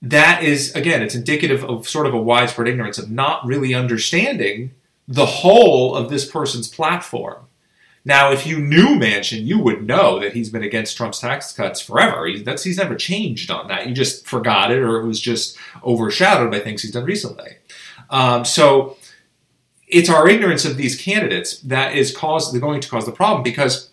that 0.00 0.44
is, 0.44 0.74
again, 0.74 1.02
it's 1.02 1.14
indicative 1.14 1.64
of 1.64 1.88
sort 1.88 2.06
of 2.06 2.14
a 2.14 2.20
widespread 2.20 2.68
ignorance 2.68 2.98
of 2.98 3.10
not 3.10 3.44
really 3.44 3.74
understanding 3.74 4.72
the 5.08 5.26
whole 5.26 5.96
of 5.96 6.10
this 6.10 6.30
person's 6.30 6.68
platform. 6.68 7.46
Now, 8.04 8.30
if 8.30 8.46
you 8.46 8.60
knew 8.60 8.98
Manchin, 8.98 9.44
you 9.44 9.58
would 9.58 9.86
know 9.86 10.20
that 10.20 10.32
he's 10.32 10.50
been 10.50 10.62
against 10.62 10.96
Trump's 10.96 11.18
tax 11.18 11.52
cuts 11.52 11.80
forever. 11.80 12.26
He's, 12.26 12.44
that's, 12.44 12.62
he's 12.62 12.76
never 12.76 12.94
changed 12.94 13.50
on 13.50 13.68
that. 13.68 13.86
You 13.86 13.94
just 13.94 14.26
forgot 14.26 14.70
it, 14.70 14.78
or 14.78 15.00
it 15.00 15.06
was 15.06 15.20
just 15.20 15.58
overshadowed 15.82 16.50
by 16.50 16.60
things 16.60 16.82
he's 16.82 16.92
done 16.92 17.04
recently. 17.04 17.56
Um, 18.10 18.44
so 18.44 18.96
it's 19.88 20.08
our 20.08 20.28
ignorance 20.28 20.64
of 20.64 20.76
these 20.76 20.98
candidates 21.00 21.58
that 21.60 21.94
is 21.94 22.14
cause, 22.16 22.56
going 22.56 22.80
to 22.80 22.88
cause 22.88 23.04
the 23.04 23.12
problem 23.12 23.42
because 23.42 23.90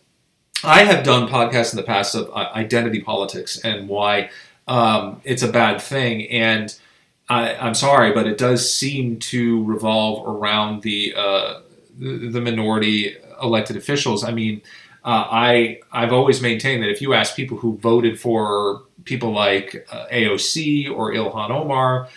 I 0.64 0.84
have 0.84 1.04
done 1.04 1.28
podcasts 1.28 1.74
in 1.74 1.78
the 1.78 1.84
past 1.84 2.16
of 2.16 2.30
uh, 2.30 2.52
identity 2.54 3.02
politics 3.02 3.60
and 3.64 3.88
why 3.88 4.30
um, 4.68 5.22
it's 5.24 5.44
a 5.44 5.52
bad 5.52 5.82
thing. 5.82 6.30
And 6.30 6.78
I, 7.28 7.54
am 7.68 7.74
sorry, 7.74 8.12
but 8.12 8.28
it 8.28 8.38
does 8.38 8.72
seem 8.72 9.18
to 9.20 9.64
revolve 9.64 10.28
around 10.28 10.84
the, 10.84 11.14
uh, 11.16 11.62
the, 11.98 12.30
the 12.30 12.42
minority 12.42 13.16
elected 13.42 13.78
officials. 13.78 14.24
I 14.24 14.32
mean, 14.32 14.62
uh, 15.04 15.28
I 15.30 15.80
I've 15.92 16.14
always 16.14 16.42
maintained 16.42 16.82
that 16.82 16.90
if 16.90 17.00
you 17.00 17.14
ask 17.14 17.36
people 17.36 17.58
who 17.58 17.78
voted 17.78 18.20
for 18.20 18.84
people 19.04 19.32
like 19.32 19.88
uh, 19.92 20.08
AOC 20.12 20.90
or 20.90 21.14
Ilhan 21.14 21.52
Omar 21.52 22.10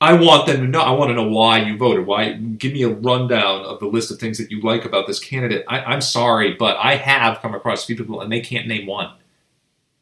I 0.00 0.12
want 0.12 0.46
them 0.46 0.60
to 0.60 0.66
know. 0.66 0.80
I 0.80 0.92
want 0.92 1.10
to 1.10 1.14
know 1.14 1.28
why 1.28 1.58
you 1.58 1.76
voted. 1.76 2.06
Why? 2.06 2.32
Give 2.32 2.72
me 2.72 2.82
a 2.82 2.88
rundown 2.88 3.64
of 3.64 3.80
the 3.80 3.86
list 3.86 4.12
of 4.12 4.18
things 4.20 4.38
that 4.38 4.50
you 4.50 4.60
like 4.60 4.84
about 4.84 5.08
this 5.08 5.18
candidate. 5.18 5.64
I, 5.66 5.92
am 5.92 6.00
sorry, 6.00 6.54
but 6.54 6.76
I 6.76 6.94
have 6.94 7.40
come 7.40 7.54
across 7.54 7.82
a 7.82 7.86
few 7.86 7.96
people 7.96 8.20
and 8.20 8.30
they 8.30 8.40
can't 8.40 8.68
name 8.68 8.86
one. 8.86 9.12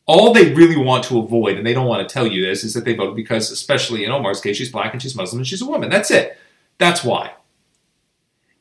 All 0.07 0.33
they 0.33 0.55
really 0.55 0.77
want 0.77 1.05
to 1.05 1.19
avoid, 1.19 1.57
and 1.57 1.67
they 1.67 1.75
don't 1.75 1.87
want 1.87 2.09
to 2.09 2.13
tell 2.13 2.27
you 2.27 2.45
this, 2.45 2.63
is 2.63 2.75
that 2.75 2.85
they 2.85 2.95
voted 2.95 3.17
because, 3.17 3.51
especially 3.51 4.05
in 4.05 4.13
Omar's 4.13 4.41
case, 4.41 4.57
she's 4.57 4.71
black 4.71 4.93
and 4.93 5.03
she's 5.03 5.17
Muslim 5.17 5.41
and 5.41 5.47
she's 5.47 5.63
a 5.63 5.67
woman. 5.67 5.91
That's 5.91 6.11
it. 6.11 6.39
That's 6.79 7.03
why. 7.03 7.33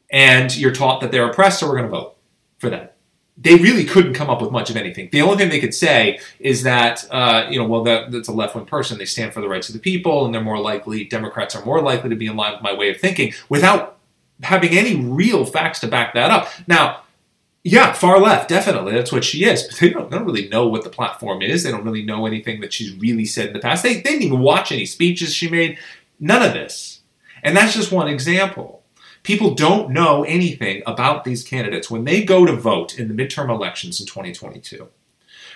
And 0.10 0.56
you're 0.58 0.72
taught 0.72 1.02
that 1.02 1.12
they're 1.12 1.30
oppressed, 1.30 1.60
so 1.60 1.68
we're 1.68 1.78
going 1.78 1.92
to 1.92 1.98
vote 1.98 2.18
for 2.58 2.70
them 2.70 2.90
they 3.38 3.56
really 3.56 3.84
couldn't 3.84 4.14
come 4.14 4.30
up 4.30 4.42
with 4.42 4.52
much 4.52 4.70
of 4.70 4.78
anything. 4.78 5.10
The 5.12 5.22
only 5.22 5.38
thing 5.38 5.50
they 5.50 5.60
could 5.60 5.74
say 5.74 6.20
is 6.40 6.64
that, 6.64 7.06
uh, 7.12 7.48
you 7.50 7.60
know, 7.60 7.68
well, 7.68 7.84
that, 7.84 8.12
that's 8.12 8.30
a 8.30 8.32
left 8.32 8.56
wing 8.56 8.66
person. 8.66 8.98
They 8.98 9.06
stand 9.06 9.34
for 9.34 9.42
the 9.42 9.50
rights 9.50 9.68
of 9.68 9.74
the 9.74 9.80
people, 9.80 10.26
and 10.26 10.34
they're 10.34 10.42
more 10.42 10.60
likely, 10.60 11.04
Democrats 11.04 11.56
are 11.56 11.66
more 11.66 11.82
likely 11.82 12.10
to 12.10 12.16
be 12.16 12.28
in 12.28 12.38
line 12.38 12.54
with 12.54 12.62
my 12.62 12.74
way 12.74 12.90
of 12.90 12.98
thinking 12.98 13.34
without 13.50 13.98
having 14.44 14.78
any 14.78 14.96
real 14.96 15.46
facts 15.46 15.82
to 15.82 15.88
back 15.88 16.14
that 16.14 16.32
up. 16.32 16.50
Now, 16.68 17.02
yeah, 17.68 17.94
far 17.94 18.20
left, 18.20 18.48
definitely. 18.48 18.94
That's 18.94 19.12
what 19.12 19.24
she 19.24 19.44
is. 19.44 19.64
But 19.64 19.80
they 19.80 19.90
don't, 19.90 20.12
they 20.12 20.18
don't 20.18 20.28
really 20.28 20.48
know 20.50 20.68
what 20.68 20.84
the 20.84 20.90
platform 20.92 21.42
is. 21.42 21.64
They 21.64 21.72
don't 21.72 21.84
really 21.84 22.06
know 22.06 22.28
anything 22.28 22.62
that 22.62 22.72
she's 22.72 22.94
really 22.94 23.26
said 23.26 23.48
in 23.48 23.54
the 23.54 23.60
past. 23.60 23.82
They, 23.82 23.96
they 23.96 24.02
didn't 24.02 24.22
even 24.22 24.40
watch 24.40 24.72
any 24.72 24.86
speeches 24.86 25.34
she 25.34 25.50
made. 25.50 25.80
None 26.20 26.44
of 26.44 26.54
this. 26.54 27.02
And 27.42 27.58
that's 27.58 27.74
just 27.74 27.92
one 27.92 28.08
example. 28.08 28.84
People 29.24 29.56
don't 29.56 29.90
know 29.90 30.24
anything 30.26 30.84
about 30.86 31.24
these 31.24 31.44
candidates 31.44 31.90
when 31.90 32.04
they 32.04 32.24
go 32.24 32.46
to 32.46 32.56
vote 32.56 33.00
in 33.00 33.08
the 33.08 33.16
midterm 33.16 33.50
elections 33.50 34.00
in 34.00 34.06
2022. 34.06 34.88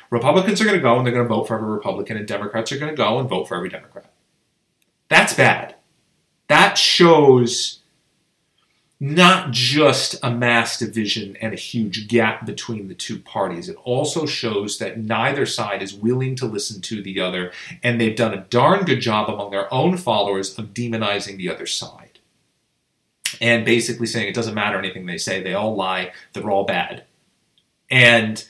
Republicans 0.10 0.60
are 0.60 0.66
going 0.66 0.78
to 0.78 0.82
go 0.82 0.98
and 0.98 1.06
they're 1.06 1.14
going 1.14 1.28
to 1.28 1.30
vote 1.32 1.48
for 1.48 1.58
every 1.58 1.70
Republican, 1.70 2.18
and 2.18 2.28
Democrats 2.28 2.72
are 2.72 2.80
going 2.80 2.92
to 2.92 2.98
go 2.98 3.20
and 3.20 3.30
vote 3.30 3.48
for 3.48 3.56
every 3.56 3.70
Democrat. 3.70 4.12
That's 5.10 5.36
bad. 5.36 5.76
That 6.48 6.80
shows 6.80 7.84
not 9.00 9.52
just 9.52 10.18
a 10.22 10.30
mass 10.30 10.78
division 10.78 11.38
and 11.42 11.54
a 11.54 11.58
huge 11.58 12.08
gap 12.10 12.46
between 12.46 12.90
the 12.90 12.94
two 12.94 13.18
parties. 13.18 13.70
It 13.70 13.78
also 13.84 14.26
shows 14.26 14.78
that 14.80 15.00
neither 15.00 15.46
side 15.46 15.82
is 15.82 15.94
willing 15.94 16.36
to 16.36 16.46
listen 16.46 16.82
to 16.82 17.02
the 17.02 17.22
other, 17.22 17.54
and 17.82 18.00
they've 18.00 18.16
done 18.16 18.34
a 18.34 18.46
darn 18.50 18.84
good 18.84 19.00
job 19.00 19.30
among 19.30 19.52
their 19.52 19.74
own 19.74 19.96
followers 19.96 20.58
of 20.60 20.74
demonizing 20.74 21.38
the 21.38 21.50
other 21.50 21.66
side 21.66 22.20
and 23.40 23.64
basically 23.66 24.08
saying 24.08 24.28
it 24.28 24.36
doesn't 24.36 24.54
matter 24.54 24.78
anything 24.78 25.06
they 25.06 25.18
say, 25.18 25.42
they 25.42 25.54
all 25.54 25.76
lie, 25.76 26.12
they're 26.34 26.50
all 26.50 26.66
bad. 26.66 27.04
And 27.90 28.46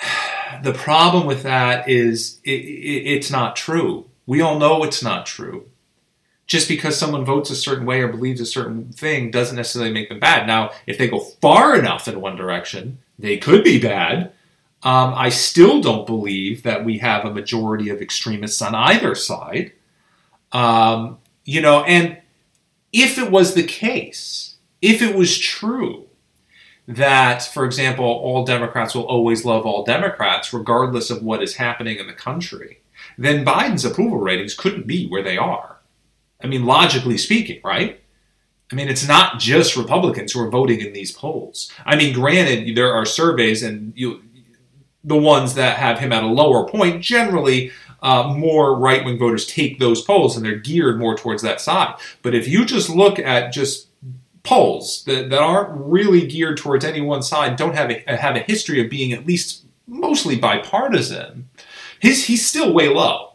the 0.62 0.74
problem 0.74 1.26
with 1.26 1.42
that 1.42 1.88
is 1.88 2.40
it, 2.44 2.50
it, 2.50 3.06
it's 3.06 3.30
not 3.30 3.56
true. 3.56 4.06
We 4.26 4.40
all 4.40 4.58
know 4.58 4.84
it's 4.84 5.02
not 5.02 5.26
true. 5.26 5.66
Just 6.48 6.66
because 6.66 6.98
someone 6.98 7.24
votes 7.24 7.50
a 7.50 7.54
certain 7.54 7.86
way 7.86 8.00
or 8.00 8.08
believes 8.08 8.40
a 8.40 8.46
certain 8.46 8.90
thing 8.90 9.30
doesn't 9.30 9.56
necessarily 9.56 9.92
make 9.92 10.08
them 10.08 10.18
bad. 10.18 10.46
Now, 10.46 10.70
if 10.86 10.98
they 10.98 11.06
go 11.06 11.20
far 11.20 11.78
enough 11.78 12.08
in 12.08 12.20
one 12.20 12.36
direction, 12.36 12.98
they 13.18 13.36
could 13.36 13.62
be 13.62 13.78
bad. 13.78 14.32
Um, 14.82 15.12
I 15.14 15.28
still 15.28 15.80
don't 15.80 16.06
believe 16.06 16.62
that 16.62 16.84
we 16.84 16.98
have 16.98 17.24
a 17.24 17.34
majority 17.34 17.90
of 17.90 18.00
extremists 18.00 18.62
on 18.62 18.74
either 18.74 19.14
side. 19.14 19.72
Um, 20.52 21.18
you 21.44 21.60
know, 21.60 21.84
and 21.84 22.18
if 22.92 23.18
it 23.18 23.30
was 23.30 23.54
the 23.54 23.64
case, 23.64 24.56
if 24.80 25.02
it 25.02 25.14
was 25.14 25.38
true 25.38 26.06
that, 26.86 27.42
for 27.42 27.66
example, 27.66 28.06
all 28.06 28.46
Democrats 28.46 28.94
will 28.94 29.06
always 29.06 29.44
love 29.44 29.66
all 29.66 29.84
Democrats, 29.84 30.54
regardless 30.54 31.10
of 31.10 31.22
what 31.22 31.42
is 31.42 31.56
happening 31.56 31.98
in 31.98 32.06
the 32.06 32.14
country, 32.14 32.80
then 33.18 33.44
Biden's 33.44 33.84
approval 33.84 34.18
ratings 34.18 34.54
couldn't 34.54 34.86
be 34.86 35.06
where 35.06 35.22
they 35.22 35.36
are. 35.36 35.77
I 36.42 36.46
mean, 36.46 36.64
logically 36.64 37.18
speaking, 37.18 37.60
right? 37.64 38.00
I 38.70 38.74
mean, 38.74 38.88
it's 38.88 39.08
not 39.08 39.38
just 39.38 39.76
Republicans 39.76 40.32
who 40.32 40.40
are 40.40 40.50
voting 40.50 40.80
in 40.80 40.92
these 40.92 41.10
polls. 41.10 41.72
I 41.86 41.96
mean, 41.96 42.14
granted, 42.14 42.76
there 42.76 42.92
are 42.92 43.06
surveys, 43.06 43.62
and 43.62 43.92
you, 43.96 44.22
the 45.02 45.16
ones 45.16 45.54
that 45.54 45.78
have 45.78 45.98
him 45.98 46.12
at 46.12 46.22
a 46.22 46.26
lower 46.26 46.68
point 46.68 47.02
generally 47.02 47.72
uh, 48.02 48.32
more 48.36 48.78
right 48.78 49.04
wing 49.04 49.18
voters 49.18 49.46
take 49.46 49.78
those 49.78 50.02
polls 50.02 50.36
and 50.36 50.44
they're 50.44 50.56
geared 50.56 50.98
more 50.98 51.16
towards 51.16 51.42
that 51.42 51.60
side. 51.60 51.94
But 52.22 52.34
if 52.34 52.46
you 52.46 52.64
just 52.64 52.90
look 52.90 53.18
at 53.18 53.52
just 53.52 53.88
polls 54.42 55.04
that, 55.04 55.30
that 55.30 55.40
aren't 55.40 55.70
really 55.72 56.26
geared 56.26 56.58
towards 56.58 56.84
any 56.84 57.00
one 57.00 57.22
side, 57.22 57.56
don't 57.56 57.74
have 57.74 57.90
a, 57.90 58.16
have 58.16 58.36
a 58.36 58.40
history 58.40 58.82
of 58.82 58.90
being 58.90 59.12
at 59.12 59.26
least 59.26 59.64
mostly 59.86 60.36
bipartisan, 60.36 61.48
his, 62.00 62.26
he's 62.26 62.46
still 62.46 62.72
way 62.72 62.88
low. 62.88 63.27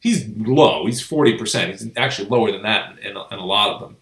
He's 0.00 0.28
low. 0.36 0.86
He's 0.86 1.06
40%. 1.06 1.70
He's 1.70 1.88
actually 1.96 2.28
lower 2.28 2.52
than 2.52 2.62
that 2.62 2.98
in, 2.98 2.98
in, 2.98 3.16
in 3.16 3.38
a 3.38 3.44
lot 3.44 3.70
of 3.70 3.80
them. 3.80 3.96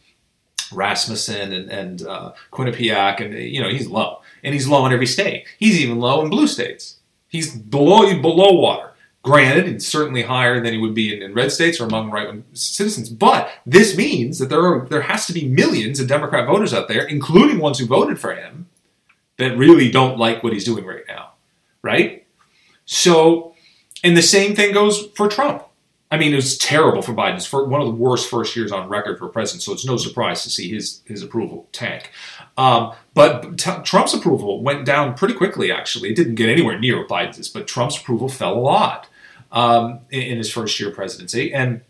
Rasmussen 0.73 1.53
and, 1.53 1.71
and 1.71 2.03
uh, 2.03 2.33
Quinnipiac, 2.53 3.21
and 3.21 3.35
you 3.35 3.62
know 3.62 3.69
he's 3.69 3.87
low, 3.87 4.23
and 4.43 4.53
he's 4.53 4.67
low 4.67 4.85
in 4.85 4.93
every 4.93 5.07
state. 5.07 5.47
He's 5.59 5.81
even 5.81 6.00
low 6.00 6.23
in 6.23 6.29
blue 6.29 6.49
states. 6.49 6.97
He's 7.29 7.57
below 7.57 8.21
below 8.21 8.53
water. 8.53 8.93
Granted, 9.23 9.69
it's 9.69 9.87
certainly 9.87 10.23
higher 10.23 10.61
than 10.61 10.73
he 10.73 10.79
would 10.79 10.95
be 10.95 11.15
in, 11.15 11.23
in 11.23 11.35
red 11.35 11.50
states 11.50 11.81
or 11.81 11.85
among 11.85 12.11
right-wing 12.11 12.45
citizens. 12.53 13.09
But 13.11 13.50
this 13.65 13.97
means 13.97 14.38
that 14.38 14.49
there 14.49 14.65
are 14.65 14.87
there 14.88 15.03
has 15.03 15.26
to 15.26 15.33
be 15.33 15.49
millions 15.49 16.00
of 16.00 16.09
Democrat 16.09 16.47
voters 16.47 16.75
out 16.75 16.88
there, 16.88 17.05
including 17.05 17.59
ones 17.59 17.79
who 17.79 17.87
voted 17.87 18.19
for 18.19 18.35
him, 18.35 18.67
that 19.38 19.57
really 19.57 19.91
don't 19.91 20.19
like 20.19 20.43
what 20.43 20.53
he's 20.53 20.65
doing 20.65 20.85
right 20.85 21.05
now, 21.09 21.33
right? 21.83 22.26
So, 22.85 23.55
and 24.03 24.17
the 24.17 24.23
same 24.23 24.55
thing 24.55 24.73
goes 24.73 25.09
for 25.15 25.29
Trump. 25.29 25.65
I 26.10 26.18
mean, 26.18 26.32
it 26.32 26.36
was 26.36 26.56
terrible 26.56 27.02
for 27.02 27.12
Biden. 27.12 27.34
It's 27.34 27.52
one 27.52 27.80
of 27.80 27.86
the 27.86 27.94
worst 27.94 28.30
first 28.30 28.54
years 28.54 28.70
on 28.70 28.88
record 28.88 29.18
for 29.18 29.26
a 29.26 29.28
president, 29.28 29.62
so 29.62 29.72
it's 29.72 29.84
no 29.84 29.96
surprise 29.96 30.44
to 30.44 30.50
see 30.50 30.68
his 30.72 31.02
his 31.04 31.22
approval 31.22 31.68
tank. 31.72 32.12
Um, 32.56 32.92
but 33.12 33.58
t- 33.58 33.82
Trump's 33.82 34.14
approval 34.14 34.62
went 34.62 34.84
down 34.84 35.14
pretty 35.14 35.34
quickly. 35.34 35.72
Actually, 35.72 36.10
it 36.10 36.16
didn't 36.16 36.36
get 36.36 36.48
anywhere 36.48 36.78
near 36.78 37.06
Biden's, 37.06 37.48
but 37.48 37.66
Trump's 37.66 37.98
approval 37.98 38.28
fell 38.28 38.54
a 38.54 38.60
lot 38.60 39.08
um, 39.50 40.00
in, 40.10 40.22
in, 40.22 40.38
his 40.38 40.50
first 40.50 40.78
year 40.78 40.92
presidency, 40.92 41.52
and 41.52 41.80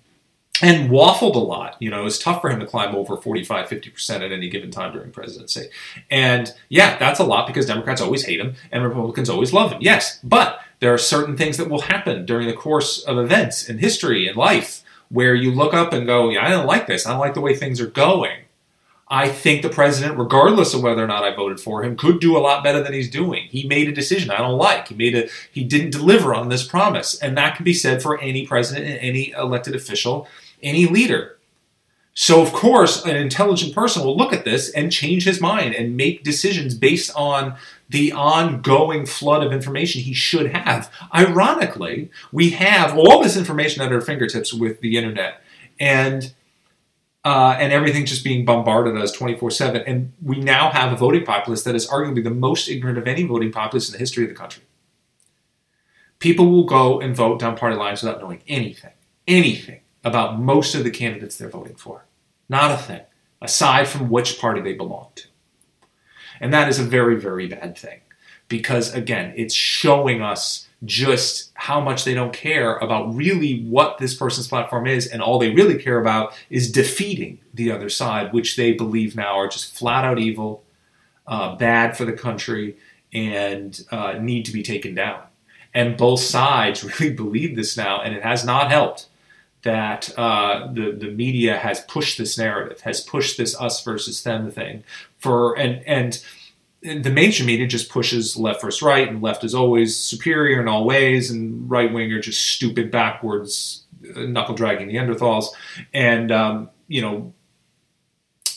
and 0.63 0.91
waffled 0.91 1.35
a 1.35 1.41
lot. 1.41 1.77
You 1.79 1.91
know, 1.91 2.01
it 2.01 2.05
was 2.05 2.19
tough 2.19 2.41
for 2.41 2.49
him 2.49 2.61
to 2.61 2.67
climb 2.67 2.95
over 2.95 3.19
45, 3.19 3.69
50% 3.69 4.11
at 4.23 4.33
any 4.33 4.49
given 4.49 4.71
time 4.71 4.93
during 4.93 5.11
presidency. 5.11 5.69
And 6.11 6.53
yeah, 6.71 6.97
that's 6.99 7.21
a 7.21 7.25
lot 7.25 7.47
because 7.47 7.67
Democrats 7.67 8.01
always 8.01 8.25
hate 8.25 8.41
him 8.41 8.55
and 8.73 8.83
Republicans 8.83 9.29
always 9.29 9.53
love 9.53 9.73
him. 9.73 9.79
Yes, 9.83 10.19
but 10.25 10.61
there 10.87 10.95
are 10.95 10.99
certain 10.99 11.37
things 11.37 11.57
that 11.57 11.69
will 11.69 11.81
happen 11.81 12.25
during 12.25 12.47
the 12.47 12.53
course 12.53 13.03
of 13.03 13.19
events 13.19 13.69
in 13.69 13.79
history 13.79 14.29
and 14.29 14.37
life 14.37 14.85
where 15.09 15.35
you 15.35 15.51
look 15.51 15.75
up 15.75 15.93
and 15.93 16.07
go, 16.07 16.31
yeah, 16.31 16.47
I 16.47 16.49
don't 16.49 16.65
like 16.65 16.87
this. 16.87 17.05
I 17.05 17.11
don't 17.11 17.19
like 17.19 17.35
the 17.35 17.41
way 17.41 17.57
things 17.57 17.81
are 17.81 17.89
going. 17.89 18.43
I 19.09 19.29
think 19.29 19.63
the 19.63 19.69
president, 19.69 20.17
regardless 20.17 20.75
of 20.75 20.85
whether 20.85 21.03
or 21.03 21.09
not 21.09 21.25
I 21.25 21.35
voted 21.35 21.59
for 21.59 21.83
him, 21.83 21.97
could 21.97 22.21
do 22.21 22.37
a 22.37 22.39
lot 22.39 22.63
better 22.63 22.85
than 22.85 22.93
he's 22.93 23.11
doing. 23.11 23.49
He 23.49 23.67
made 23.67 23.89
a 23.89 23.93
decision 23.93 24.31
I 24.31 24.39
don't 24.39 24.59
like. 24.59 24.87
He 24.87 24.95
made 24.95 25.17
a 25.17 25.29
he 25.51 25.65
didn't 25.65 25.91
deliver 25.91 26.33
on 26.33 26.51
this 26.51 26.65
promise, 26.65 27.19
and 27.19 27.37
that 27.37 27.57
can 27.57 27.65
be 27.65 27.75
said 27.75 28.01
for 28.01 28.21
any 28.21 28.47
president 28.47 28.87
and 28.87 29.01
any 29.01 29.33
elected 29.33 29.75
official, 29.75 30.29
any 30.63 30.87
leader. 30.87 31.36
So 32.19 32.41
of 32.41 32.55
course, 32.55 33.05
an 33.05 33.15
intelligent 33.15 33.75
person 33.75 34.03
will 34.03 34.17
look 34.17 34.33
at 34.33 34.47
this 34.47 34.71
and 34.71 34.91
change 34.91 35.25
his 35.25 35.39
mind 35.39 35.75
and 35.75 35.99
make 35.99 36.25
decisions 36.25 36.75
based 36.75 37.13
on 37.15 37.57
the 37.91 38.11
ongoing 38.13 39.05
flood 39.05 39.47
of 39.47 39.53
information 39.53 40.01
he 40.01 40.15
should 40.15 40.47
have. 40.47 40.91
Ironically, 41.15 42.11
we 42.33 42.51
have 42.51 42.97
all 42.97 43.23
this 43.23 43.37
information 43.37 43.83
at 43.83 43.93
our 43.93 44.01
fingertips 44.01 44.55
with 44.55 44.81
the 44.81 44.97
internet, 44.97 45.43
and 45.79 46.33
uh, 47.27 47.55
and 47.59 47.71
everything 47.71 48.07
just 48.07 48.25
being 48.25 48.47
bombarded 48.47 48.97
us 48.97 49.13
24 49.13 49.51
7. 49.51 49.83
And 49.87 50.15
we 50.23 50.41
now 50.41 50.71
have 50.71 50.95
a 50.95 50.97
voting 50.97 51.27
populace 51.27 51.65
that 51.65 51.75
is 51.75 51.87
arguably 51.87 52.25
the 52.25 52.31
most 52.31 52.67
ignorant 52.67 52.97
of 52.97 53.07
any 53.07 53.25
voting 53.25 53.53
populace 53.53 53.91
in 53.91 53.93
the 53.93 53.99
history 53.99 54.25
of 54.25 54.31
the 54.31 54.37
country. 54.37 54.63
People 56.19 56.51
will 56.51 56.65
go 56.65 56.99
and 56.99 57.15
vote 57.15 57.41
down 57.41 57.59
party 57.59 57.77
lines 57.77 58.03
without 58.03 58.23
knowing 58.23 58.43
anything, 58.49 58.95
anything 59.29 59.81
about 60.03 60.41
most 60.41 60.75
of 60.75 60.83
the 60.83 60.91
candidates 60.91 61.37
they're 61.37 61.51
voting 61.51 61.77
for. 61.77 62.06
Not 62.49 62.71
a 62.71 62.77
thing, 62.77 63.03
aside 63.41 63.89
from 63.89 64.09
which 64.09 64.39
party 64.39 64.61
they 64.61 64.75
belong 64.75 65.09
to. 65.17 65.25
And 66.41 66.53
that 66.53 66.69
is 66.69 66.79
a 66.79 66.85
very, 66.85 67.17
very 67.17 67.49
bad 67.49 67.77
thing 67.77 68.01
because, 68.49 68.95
again, 68.95 69.33
it's 69.37 69.55
showing 69.55 70.23
us 70.23 70.67
just 70.85 71.51
how 71.55 71.81
much 71.81 72.05
they 72.05 72.15
don't 72.15 72.33
care 72.33 72.77
about 72.77 73.15
really 73.15 73.63
what 73.63 73.99
this 73.99 74.15
person's 74.15 74.47
platform 74.47 74.87
is, 74.87 75.07
and 75.07 75.23
all 75.23 75.39
they 75.39 75.51
really 75.51 75.79
care 75.79 75.99
about 75.99 76.35
is 76.51 76.71
defeating 76.71 77.39
the 77.55 77.73
other 77.73 77.89
side, 77.89 78.33
which 78.33 78.57
they 78.57 78.73
believe 78.73 79.17
now 79.17 79.39
are 79.39 79.49
just 79.49 79.77
flat 79.77 80.05
out 80.05 80.19
evil, 80.19 80.63
uh, 81.27 81.57
bad 81.57 81.97
for 81.97 82.05
the 82.05 82.13
country, 82.13 82.77
and 83.13 83.85
uh, 83.91 84.13
need 84.21 84.45
to 84.45 84.53
be 84.53 84.63
taken 84.63 84.95
down. 84.95 85.23
And 85.73 85.97
both 85.97 86.21
sides 86.21 86.85
really 87.01 87.13
believe 87.13 87.57
this 87.57 87.77
now, 87.77 88.03
and 88.03 88.15
it 88.15 88.23
has 88.23 88.45
not 88.45 88.71
helped 88.71 89.07
that 89.67 90.17
uh, 90.17 90.73
the 90.73 90.93
the 90.93 91.11
media 91.11 91.59
has 91.59 91.81
pushed 91.81 92.17
this 92.19 92.39
narrative, 92.39 92.81
has 92.83 93.01
pushed 93.01 93.37
this 93.37 93.61
us 93.61 93.83
versus 93.83 94.23
them 94.23 94.51
thing 94.51 94.85
for 95.19 95.59
and 95.59 95.83
and 95.87 96.23
the 96.83 97.11
mainstream 97.11 97.49
media 97.49 97.67
just 97.67 97.91
pushes 97.91 98.37
left 98.37 98.63
versus 98.63 98.81
right, 98.81 99.09
and 99.09 99.21
left 99.21 99.43
is 99.43 99.55
always 99.55 99.97
superior 99.97 100.61
in 100.61 100.69
all 100.69 100.85
ways, 100.85 101.31
and 101.31 101.69
right 101.69 101.93
wing 101.93 102.13
are 102.13 102.21
just 102.21 102.41
stupid, 102.41 102.93
backwards, 102.93 103.85
uh, 104.15 104.21
knuckle 104.21 104.55
dragging 104.55 104.89
Neanderthals, 104.89 105.47
and 105.93 106.33
um, 106.33 106.71
you 106.89 107.03
know. 107.03 107.33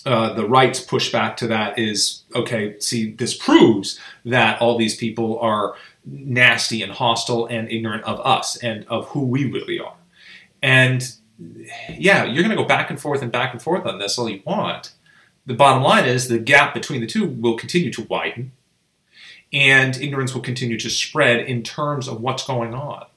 Uh, 0.05 0.33
the 0.33 0.47
right's 0.47 0.79
pushback 0.83 1.35
to 1.35 1.45
that 1.45 1.77
is 1.77 2.23
okay. 2.33 2.79
See, 2.79 3.11
this 3.11 3.35
proves 3.35 3.99
that 4.23 4.59
all 4.61 4.77
these 4.77 4.95
people 4.95 5.37
are 5.39 5.75
nasty 6.05 6.81
and 6.81 6.91
hostile 6.93 7.45
and 7.47 7.69
ignorant 7.69 8.05
of 8.05 8.19
us 8.25 8.55
and 8.63 8.85
of 8.87 9.07
who 9.09 9.25
we 9.25 9.51
really 9.51 9.77
are. 9.77 9.98
And 10.61 11.11
yeah, 11.97 12.25
you're 12.25 12.43
going 12.43 12.55
to 12.55 12.61
go 12.61 12.67
back 12.67 12.89
and 12.89 12.99
forth 12.99 13.21
and 13.21 13.31
back 13.31 13.53
and 13.53 13.61
forth 13.61 13.85
on 13.85 13.99
this 13.99 14.17
all 14.17 14.29
you 14.29 14.41
want 14.45 14.93
the 15.49 15.55
bottom 15.55 15.81
line 15.81 16.05
is 16.05 16.27
the 16.27 16.37
gap 16.37 16.75
between 16.75 17.01
the 17.01 17.07
two 17.07 17.25
will 17.25 17.57
continue 17.57 17.91
to 17.93 18.03
widen 18.03 18.51
and 19.51 19.97
ignorance 19.97 20.33
will 20.33 20.41
continue 20.41 20.77
to 20.77 20.91
spread 20.91 21.39
in 21.39 21.63
terms 21.63 22.07
of 22.07 22.21
what's 22.21 22.45
going 22.45 22.75
on. 22.75 23.07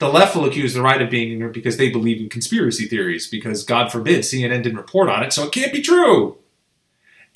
The 0.00 0.08
left 0.08 0.34
will 0.34 0.46
accuse 0.46 0.74
the 0.74 0.82
right 0.82 1.00
of 1.00 1.10
being 1.10 1.30
ignorant 1.30 1.54
because 1.54 1.76
they 1.76 1.90
believe 1.90 2.20
in 2.20 2.28
conspiracy 2.28 2.86
theories, 2.86 3.28
because 3.28 3.62
God 3.62 3.92
forbid 3.92 4.22
CNN 4.22 4.64
didn't 4.64 4.78
report 4.78 5.08
on 5.08 5.22
it, 5.22 5.32
so 5.32 5.44
it 5.44 5.52
can't 5.52 5.72
be 5.72 5.80
true. 5.80 6.38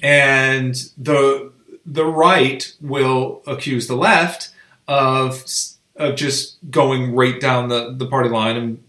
And 0.02 0.74
the 0.98 1.52
the 1.86 2.04
right 2.04 2.74
will 2.80 3.42
accuse 3.46 3.86
the 3.86 3.94
left 3.94 4.50
of 4.88 5.44
of 5.94 6.16
just 6.16 6.58
going 6.68 7.14
right 7.14 7.40
down 7.40 7.68
the, 7.68 7.94
the 7.96 8.06
party 8.06 8.28
line 8.28 8.56
and 8.56 8.82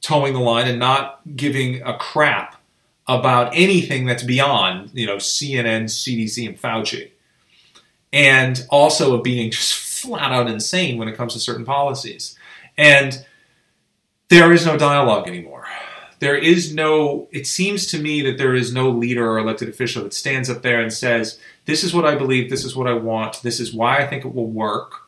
toeing 0.00 0.34
the 0.34 0.40
line 0.40 0.68
and 0.68 0.78
not 0.78 1.20
giving 1.36 1.82
a 1.82 1.96
crap 1.96 2.60
about 3.06 3.52
anything 3.54 4.04
that's 4.04 4.22
beyond, 4.22 4.90
you 4.92 5.06
know, 5.06 5.16
CNN, 5.16 5.84
CDC, 5.84 6.46
and 6.48 6.60
Fauci. 6.60 7.10
And 8.12 8.66
also 8.70 9.16
of 9.16 9.22
being 9.22 9.50
just 9.50 9.74
flat 9.74 10.32
out 10.32 10.48
insane 10.48 10.98
when 10.98 11.08
it 11.08 11.16
comes 11.16 11.32
to 11.34 11.40
certain 11.40 11.64
policies. 11.64 12.36
And 12.76 13.24
there 14.28 14.52
is 14.52 14.66
no 14.66 14.76
dialogue 14.76 15.28
anymore. 15.28 15.66
There 16.18 16.36
is 16.36 16.74
no, 16.74 17.28
it 17.30 17.46
seems 17.46 17.86
to 17.88 17.98
me 17.98 18.22
that 18.22 18.38
there 18.38 18.54
is 18.54 18.72
no 18.72 18.90
leader 18.90 19.30
or 19.30 19.38
elected 19.38 19.68
official 19.68 20.02
that 20.04 20.14
stands 20.14 20.48
up 20.48 20.62
there 20.62 20.80
and 20.80 20.92
says, 20.92 21.38
This 21.66 21.84
is 21.84 21.92
what 21.92 22.06
I 22.06 22.14
believe, 22.14 22.48
this 22.48 22.64
is 22.64 22.74
what 22.74 22.86
I 22.86 22.94
want, 22.94 23.42
this 23.42 23.60
is 23.60 23.74
why 23.74 23.98
I 23.98 24.06
think 24.06 24.24
it 24.24 24.34
will 24.34 24.46
work. 24.46 25.05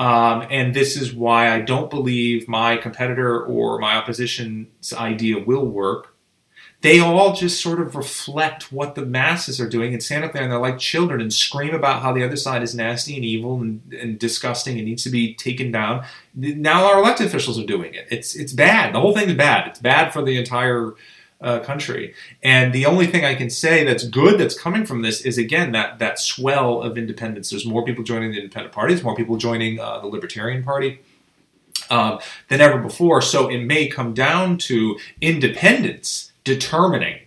Um, 0.00 0.46
and 0.50 0.74
this 0.74 0.96
is 0.96 1.12
why 1.12 1.54
I 1.54 1.60
don't 1.60 1.90
believe 1.90 2.48
my 2.48 2.76
competitor 2.76 3.44
or 3.44 3.78
my 3.78 3.96
opposition's 3.96 4.92
idea 4.92 5.38
will 5.38 5.66
work 5.66 6.10
they 6.82 6.98
all 6.98 7.34
just 7.34 7.60
sort 7.60 7.80
of 7.80 7.94
reflect 7.94 8.72
what 8.72 8.94
the 8.94 9.04
masses 9.04 9.60
are 9.60 9.68
doing 9.68 9.92
and 9.92 10.02
stand 10.02 10.24
up 10.24 10.32
there 10.32 10.42
and 10.42 10.50
they're 10.50 10.58
like 10.58 10.78
children 10.78 11.20
and 11.20 11.32
scream 11.32 11.74
about 11.74 12.00
how 12.00 12.12
the 12.12 12.24
other 12.24 12.36
side 12.36 12.62
is 12.62 12.74
nasty 12.74 13.16
and 13.16 13.24
evil 13.24 13.60
and, 13.60 13.92
and 13.92 14.18
disgusting 14.18 14.78
and 14.78 14.86
needs 14.86 15.04
to 15.04 15.10
be 15.10 15.34
taken 15.34 15.70
down. 15.70 16.04
Now 16.34 16.86
our 16.86 16.98
elected 16.98 17.26
officials 17.26 17.58
are 17.58 17.66
doing 17.66 17.94
it. 17.94 18.06
It's 18.10 18.34
it's 18.34 18.52
bad. 18.52 18.94
The 18.94 19.00
whole 19.00 19.14
thing's 19.14 19.34
bad. 19.34 19.68
It's 19.68 19.78
bad 19.78 20.12
for 20.12 20.22
the 20.22 20.38
entire 20.38 20.94
uh, 21.40 21.60
country. 21.60 22.14
And 22.42 22.72
the 22.72 22.86
only 22.86 23.06
thing 23.06 23.24
I 23.24 23.34
can 23.34 23.50
say 23.50 23.84
that's 23.84 24.04
good 24.04 24.38
that's 24.38 24.58
coming 24.58 24.84
from 24.84 25.02
this 25.02 25.22
is 25.22 25.38
again 25.38 25.72
that 25.72 25.98
that 25.98 26.18
swell 26.18 26.82
of 26.82 26.98
independence. 26.98 27.50
There's 27.50 27.66
more 27.66 27.84
people 27.84 28.04
joining 28.04 28.32
the 28.32 28.38
independent 28.38 28.74
parties, 28.74 29.02
more 29.02 29.16
people 29.16 29.36
joining 29.36 29.80
uh, 29.80 30.00
the 30.00 30.06
Libertarian 30.06 30.62
Party. 30.62 31.00
Um, 31.88 32.20
than 32.48 32.60
ever 32.60 32.78
before. 32.78 33.20
So 33.20 33.48
it 33.48 33.64
may 33.64 33.88
come 33.88 34.14
down 34.14 34.58
to 34.58 34.96
independents 35.20 36.30
determining 36.44 37.20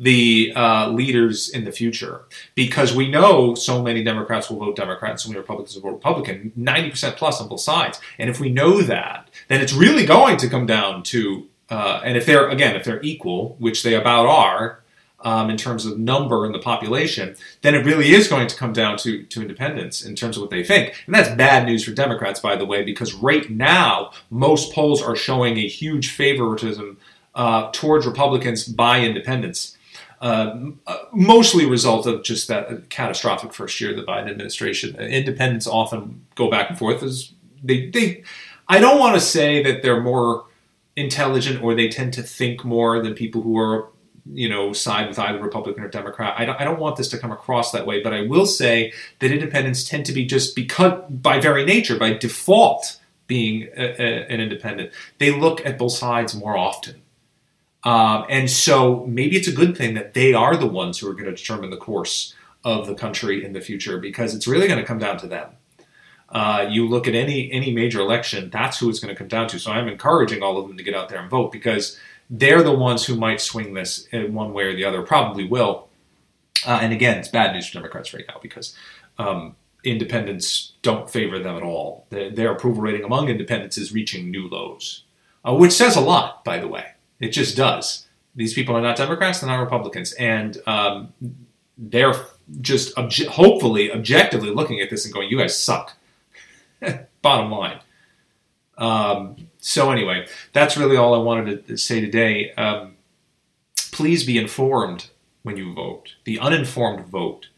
the 0.00 0.50
uh, 0.56 0.88
leaders 0.88 1.50
in 1.50 1.64
the 1.64 1.70
future 1.70 2.22
because 2.54 2.94
we 2.94 3.08
know 3.10 3.54
so 3.54 3.82
many 3.82 4.02
Democrats 4.02 4.48
will 4.48 4.58
vote 4.58 4.74
Democrat, 4.74 5.10
and 5.10 5.20
so 5.20 5.28
many 5.28 5.38
Republicans 5.38 5.74
will 5.74 5.82
vote 5.82 5.96
Republican, 5.96 6.52
90% 6.58 7.16
plus 7.16 7.40
on 7.40 7.48
both 7.48 7.60
sides. 7.60 8.00
And 8.18 8.30
if 8.30 8.40
we 8.40 8.48
know 8.48 8.80
that, 8.80 9.28
then 9.48 9.60
it's 9.60 9.74
really 9.74 10.06
going 10.06 10.38
to 10.38 10.48
come 10.48 10.64
down 10.64 11.02
to, 11.04 11.46
uh, 11.70 12.00
and 12.04 12.16
if 12.16 12.26
they're, 12.26 12.48
again, 12.48 12.76
if 12.76 12.84
they're 12.84 13.02
equal, 13.02 13.56
which 13.58 13.82
they 13.82 13.94
about 13.94 14.26
are 14.26 14.80
um, 15.22 15.50
in 15.50 15.56
terms 15.56 15.86
of 15.86 15.98
number 15.98 16.46
in 16.46 16.52
the 16.52 16.58
population, 16.58 17.36
then 17.62 17.74
it 17.74 17.84
really 17.84 18.12
is 18.12 18.28
going 18.28 18.48
to 18.48 18.56
come 18.56 18.72
down 18.72 18.96
to, 18.98 19.22
to 19.24 19.42
independents 19.42 20.04
in 20.04 20.16
terms 20.16 20.36
of 20.36 20.40
what 20.42 20.50
they 20.50 20.64
think. 20.64 21.02
And 21.06 21.14
that's 21.14 21.28
bad 21.36 21.66
news 21.66 21.84
for 21.84 21.92
Democrats, 21.92 22.40
by 22.40 22.56
the 22.56 22.66
way, 22.66 22.82
because 22.82 23.14
right 23.14 23.48
now, 23.50 24.12
most 24.30 24.72
polls 24.72 25.02
are 25.02 25.16
showing 25.16 25.58
a 25.58 25.68
huge 25.68 26.10
favoritism 26.10 26.98
uh, 27.34 27.70
towards 27.72 28.06
Republicans 28.06 28.64
by 28.64 29.00
independents. 29.00 29.76
Uh, 30.20 30.72
mostly 31.12 31.64
a 31.64 31.68
result 31.68 32.06
of 32.06 32.22
just 32.22 32.46
that 32.48 32.90
catastrophic 32.90 33.54
first 33.54 33.80
year 33.80 33.90
of 33.90 33.96
the 33.96 34.02
Biden 34.02 34.28
administration. 34.28 34.94
Independents 34.96 35.66
often 35.66 36.26
go 36.34 36.50
back 36.50 36.68
and 36.68 36.78
forth 36.78 37.02
as 37.02 37.32
they, 37.62 37.88
they 37.88 38.22
I 38.68 38.80
don't 38.80 38.98
want 38.98 39.14
to 39.14 39.20
say 39.20 39.62
that 39.62 39.82
they're 39.82 40.02
more 40.02 40.44
intelligent 40.96 41.62
or 41.62 41.74
they 41.74 41.88
tend 41.88 42.12
to 42.14 42.22
think 42.22 42.64
more 42.64 43.02
than 43.02 43.14
people 43.14 43.42
who 43.42 43.58
are 43.58 43.88
you 44.32 44.48
know 44.48 44.72
side 44.72 45.08
with 45.08 45.18
either 45.18 45.38
Republican 45.38 45.82
or 45.82 45.88
Democrat. 45.88 46.34
I 46.36 46.44
don't, 46.44 46.60
I 46.60 46.64
don't 46.64 46.78
want 46.78 46.96
this 46.96 47.08
to 47.08 47.18
come 47.18 47.32
across 47.32 47.72
that 47.72 47.86
way, 47.86 48.02
but 48.02 48.12
I 48.12 48.22
will 48.22 48.46
say 48.46 48.92
that 49.18 49.32
independents 49.32 49.84
tend 49.84 50.06
to 50.06 50.12
be 50.12 50.24
just 50.24 50.54
because 50.54 51.02
by 51.08 51.40
very 51.40 51.64
nature, 51.64 51.98
by 51.98 52.12
default, 52.14 53.00
being 53.26 53.68
a, 53.76 54.02
a, 54.02 54.26
an 54.28 54.40
independent, 54.40 54.90
they 55.18 55.30
look 55.30 55.64
at 55.64 55.78
both 55.78 55.92
sides 55.92 56.34
more 56.34 56.56
often. 56.56 57.00
Um, 57.84 58.26
and 58.28 58.50
so 58.50 59.06
maybe 59.06 59.36
it's 59.36 59.48
a 59.48 59.52
good 59.52 59.76
thing 59.76 59.94
that 59.94 60.14
they 60.14 60.34
are 60.34 60.56
the 60.56 60.66
ones 60.66 60.98
who 60.98 61.08
are 61.08 61.14
going 61.14 61.26
to 61.26 61.34
determine 61.34 61.70
the 61.70 61.76
course 61.76 62.34
of 62.64 62.86
the 62.86 62.94
country 62.94 63.44
in 63.44 63.52
the 63.52 63.60
future 63.60 63.98
because 63.98 64.34
it's 64.34 64.46
really 64.46 64.66
going 64.66 64.80
to 64.80 64.86
come 64.86 64.98
down 64.98 65.16
to 65.18 65.26
them. 65.26 65.48
Uh, 66.30 66.66
you 66.68 66.88
look 66.88 67.08
at 67.08 67.14
any 67.14 67.50
any 67.52 67.72
major 67.72 68.00
election, 68.00 68.50
that's 68.50 68.78
who 68.78 68.88
it's 68.88 69.00
going 69.00 69.14
to 69.14 69.18
come 69.18 69.28
down 69.28 69.48
to. 69.48 69.58
So 69.58 69.72
I'm 69.72 69.88
encouraging 69.88 70.42
all 70.42 70.58
of 70.58 70.68
them 70.68 70.76
to 70.76 70.84
get 70.84 70.94
out 70.94 71.08
there 71.08 71.20
and 71.20 71.28
vote 71.28 71.50
because 71.50 71.98
they're 72.28 72.62
the 72.62 72.72
ones 72.72 73.04
who 73.04 73.16
might 73.16 73.40
swing 73.40 73.74
this 73.74 74.06
in 74.12 74.32
one 74.32 74.52
way 74.52 74.64
or 74.64 74.74
the 74.74 74.84
other. 74.84 75.02
Probably 75.02 75.44
will. 75.44 75.88
Uh, 76.66 76.78
and 76.82 76.92
again, 76.92 77.18
it's 77.18 77.28
bad 77.28 77.52
news 77.52 77.68
for 77.68 77.74
Democrats 77.74 78.14
right 78.14 78.24
now 78.28 78.36
because 78.40 78.76
um, 79.18 79.56
independents 79.84 80.72
don't 80.82 81.10
favor 81.10 81.38
them 81.38 81.56
at 81.56 81.62
all. 81.62 82.06
Their, 82.10 82.30
their, 82.30 82.52
approval 82.52 82.82
rating 82.82 83.04
among 83.04 83.28
independents 83.28 83.78
is 83.78 83.92
reaching 83.92 84.30
new 84.30 84.48
lows, 84.48 85.04
uh, 85.46 85.54
which 85.54 85.72
says 85.72 85.96
a 85.96 86.00
lot, 86.00 86.44
by 86.44 86.58
the 86.58 86.68
way. 86.68 86.86
It 87.18 87.30
just 87.30 87.56
does. 87.56 88.06
These 88.34 88.54
people 88.54 88.76
are 88.76 88.80
not 88.80 88.96
Democrats, 88.96 89.40
they're 89.40 89.50
not 89.50 89.60
Republicans, 89.60 90.12
and 90.12 90.58
um, 90.66 91.12
they're 91.76 92.14
just 92.60 92.94
obje- 92.96 93.26
hopefully 93.26 93.92
objectively 93.92 94.50
looking 94.50 94.80
at 94.80 94.90
this 94.90 95.04
and 95.04 95.12
going, 95.12 95.28
"You 95.28 95.38
guys 95.38 95.58
suck." 95.58 95.96
Bottom 97.22 97.50
line. 97.50 97.80
Um, 98.78 99.36
so 99.58 99.90
anyway, 99.90 100.26
that's 100.52 100.76
really 100.76 100.96
all 100.96 101.14
I 101.14 101.18
wanted 101.18 101.66
to 101.66 101.76
say 101.76 102.00
today. 102.00 102.52
Um, 102.54 102.96
please 103.92 104.24
be 104.24 104.38
informed 104.38 105.10
when 105.42 105.56
you 105.56 105.72
vote, 105.74 106.14
the 106.24 106.38
uninformed 106.38 107.06
vote, 107.06 107.48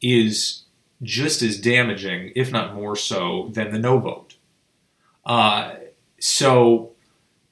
is 0.00 0.62
just 1.02 1.42
as 1.42 1.60
damaging, 1.60 2.32
if 2.36 2.50
not 2.50 2.74
more 2.74 2.96
so, 2.96 3.50
than 3.52 3.72
the 3.72 3.78
no 3.78 3.98
vote. 3.98 4.36
Uh, 5.24 5.74
so, 6.18 6.92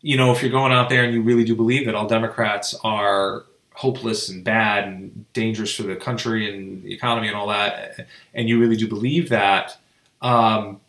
you 0.00 0.16
know, 0.16 0.32
if 0.32 0.42
you're 0.42 0.50
going 0.50 0.72
out 0.72 0.88
there 0.88 1.04
and 1.04 1.12
you 1.12 1.22
really 1.22 1.44
do 1.44 1.54
believe 1.54 1.86
that 1.86 1.94
all 1.94 2.06
Democrats 2.06 2.74
are 2.84 3.44
hopeless 3.74 4.28
and 4.28 4.44
bad 4.44 4.84
and 4.84 5.32
dangerous 5.32 5.74
for 5.74 5.82
the 5.82 5.96
country 5.96 6.52
and 6.52 6.82
the 6.82 6.92
economy 6.92 7.28
and 7.28 7.36
all 7.36 7.48
that, 7.48 8.06
and 8.34 8.48
you 8.48 8.60
really 8.60 8.76
do 8.76 8.86
believe 8.86 9.28
that, 9.30 9.76
um, 10.22 10.80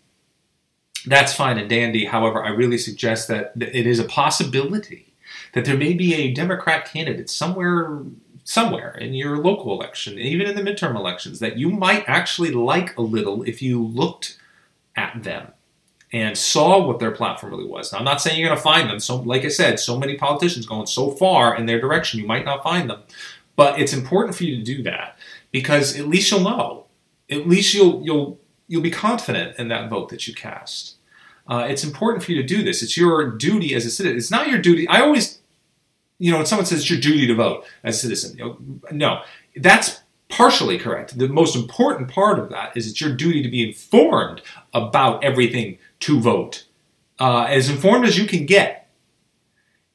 that's 1.05 1.33
fine 1.33 1.57
and 1.57 1.69
dandy. 1.69 2.05
However, 2.05 2.43
I 2.43 2.49
really 2.49 2.77
suggest 2.77 3.27
that 3.27 3.53
it 3.55 3.87
is 3.87 3.99
a 3.99 4.03
possibility 4.03 5.13
that 5.53 5.65
there 5.65 5.77
may 5.77 5.93
be 5.93 6.13
a 6.13 6.33
Democrat 6.33 6.85
candidate 6.85 7.29
somewhere 7.29 8.01
somewhere 8.43 8.95
in 8.95 9.13
your 9.13 9.37
local 9.37 9.71
election, 9.71 10.17
even 10.17 10.47
in 10.47 10.55
the 10.55 10.61
midterm 10.61 10.95
elections, 10.95 11.39
that 11.39 11.57
you 11.57 11.69
might 11.69 12.03
actually 12.07 12.51
like 12.51 12.97
a 12.97 13.01
little 13.01 13.43
if 13.43 13.61
you 13.61 13.81
looked 13.83 14.39
at 14.95 15.23
them 15.23 15.47
and 16.11 16.37
saw 16.37 16.85
what 16.85 16.99
their 16.99 17.11
platform 17.11 17.53
really 17.53 17.67
was. 17.67 17.91
Now, 17.91 17.99
I'm 17.99 18.05
not 18.05 18.21
saying 18.21 18.39
you're 18.39 18.49
going 18.49 18.57
to 18.57 18.63
find 18.63 18.89
them. 18.89 18.99
So, 18.99 19.17
like 19.17 19.45
I 19.45 19.47
said, 19.47 19.79
so 19.79 19.97
many 19.97 20.17
politicians 20.17 20.65
going 20.65 20.87
so 20.87 21.11
far 21.11 21.55
in 21.55 21.65
their 21.65 21.79
direction, 21.79 22.19
you 22.19 22.27
might 22.27 22.43
not 22.43 22.63
find 22.63 22.89
them. 22.89 23.01
But 23.55 23.79
it's 23.79 23.93
important 23.93 24.35
for 24.35 24.43
you 24.43 24.57
to 24.57 24.63
do 24.63 24.83
that 24.83 25.17
because 25.51 25.97
at 25.97 26.07
least 26.07 26.31
you'll 26.31 26.41
know. 26.41 26.85
At 27.29 27.47
least 27.47 27.73
you'll 27.73 28.03
you'll 28.03 28.39
you'll 28.71 28.81
be 28.81 28.91
confident 28.91 29.59
in 29.59 29.67
that 29.67 29.89
vote 29.89 30.09
that 30.09 30.27
you 30.27 30.33
cast. 30.33 30.95
Uh, 31.47 31.65
it's 31.69 31.83
important 31.83 32.23
for 32.23 32.31
you 32.31 32.41
to 32.41 32.47
do 32.47 32.63
this. 32.63 32.81
It's 32.81 32.95
your 32.95 33.29
duty 33.29 33.75
as 33.75 33.85
a 33.85 33.91
citizen. 33.91 34.17
It's 34.17 34.31
not 34.31 34.47
your 34.47 34.59
duty. 34.59 34.87
I 34.87 35.01
always 35.01 35.41
you 36.21 36.29
know, 36.31 36.37
when 36.37 36.45
someone 36.45 36.67
says 36.67 36.81
it's 36.81 36.89
your 36.89 36.99
duty 36.99 37.25
to 37.25 37.33
vote 37.33 37.65
as 37.83 37.95
a 37.95 37.99
citizen, 37.99 38.37
you 38.37 38.45
know, 38.45 38.57
no, 38.91 39.21
that's 39.55 40.01
partially 40.29 40.77
correct. 40.77 41.17
The 41.17 41.27
most 41.27 41.55
important 41.55 42.09
part 42.09 42.37
of 42.37 42.49
that 42.51 42.77
is 42.77 42.87
it's 42.87 43.01
your 43.01 43.15
duty 43.15 43.41
to 43.41 43.49
be 43.49 43.67
informed 43.67 44.43
about 44.71 45.23
everything 45.23 45.79
to 46.01 46.19
vote, 46.19 46.65
uh, 47.19 47.45
as 47.49 47.71
informed 47.71 48.05
as 48.05 48.19
you 48.19 48.27
can 48.27 48.45
get. 48.45 48.87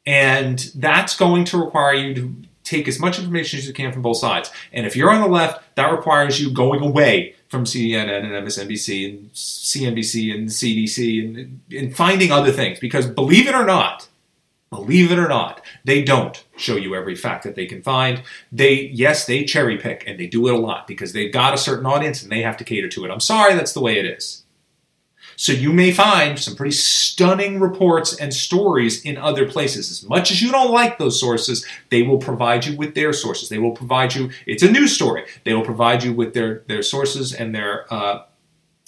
And 0.04 0.58
that's 0.74 1.16
going 1.16 1.44
to 1.44 1.58
require 1.58 1.94
you 1.94 2.14
to 2.16 2.34
take 2.64 2.88
as 2.88 2.98
much 2.98 3.20
information 3.20 3.60
as 3.60 3.68
you 3.68 3.72
can 3.72 3.92
from 3.92 4.02
both 4.02 4.16
sides. 4.16 4.50
And 4.72 4.84
if 4.84 4.96
you're 4.96 5.10
on 5.10 5.20
the 5.20 5.28
left, 5.28 5.76
that 5.76 5.92
requires 5.92 6.40
you 6.40 6.50
going 6.50 6.82
away 6.82 7.35
from 7.56 7.64
CNN 7.64 8.08
and 8.08 8.46
MSNBC 8.46 9.08
and 9.08 9.32
CNBC 9.32 10.34
and 10.34 10.48
CDC 10.48 11.24
and, 11.24 11.60
and 11.72 11.96
finding 11.96 12.30
other 12.30 12.52
things. 12.52 12.78
Because 12.78 13.06
believe 13.06 13.48
it 13.48 13.54
or 13.54 13.64
not, 13.64 14.08
Believe 14.70 15.12
it 15.12 15.18
or 15.18 15.28
not, 15.28 15.62
they 15.84 16.02
don't 16.02 16.44
show 16.56 16.74
you 16.74 16.96
every 16.96 17.14
fact 17.14 17.44
that 17.44 17.54
they 17.54 17.66
can 17.66 17.82
find. 17.82 18.22
They, 18.50 18.88
yes, 18.92 19.24
they 19.24 19.44
cherry 19.44 19.78
pick 19.78 20.02
and 20.06 20.18
they 20.18 20.26
do 20.26 20.48
it 20.48 20.54
a 20.54 20.58
lot 20.58 20.88
because 20.88 21.12
they've 21.12 21.32
got 21.32 21.54
a 21.54 21.58
certain 21.58 21.86
audience 21.86 22.22
and 22.22 22.32
they 22.32 22.42
have 22.42 22.56
to 22.56 22.64
cater 22.64 22.88
to 22.88 23.04
it. 23.04 23.10
I'm 23.10 23.20
sorry, 23.20 23.54
that's 23.54 23.72
the 23.72 23.80
way 23.80 23.96
it 23.98 24.04
is. 24.04 24.42
So 25.36 25.52
you 25.52 25.72
may 25.72 25.92
find 25.92 26.38
some 26.38 26.56
pretty 26.56 26.72
stunning 26.72 27.60
reports 27.60 28.18
and 28.18 28.32
stories 28.32 29.02
in 29.02 29.18
other 29.18 29.46
places. 29.46 29.90
As 29.90 30.02
much 30.02 30.30
as 30.30 30.40
you 30.40 30.50
don't 30.50 30.72
like 30.72 30.98
those 30.98 31.20
sources, 31.20 31.64
they 31.90 32.02
will 32.02 32.18
provide 32.18 32.64
you 32.64 32.76
with 32.76 32.94
their 32.94 33.12
sources. 33.12 33.48
They 33.48 33.58
will 33.58 33.72
provide 33.72 34.14
you. 34.14 34.30
It's 34.46 34.62
a 34.62 34.70
news 34.70 34.94
story. 34.94 35.26
They 35.44 35.54
will 35.54 35.64
provide 35.64 36.02
you 36.02 36.12
with 36.12 36.34
their 36.34 36.64
their 36.66 36.82
sources 36.82 37.34
and 37.34 37.54
their 37.54 37.92
uh, 37.92 38.24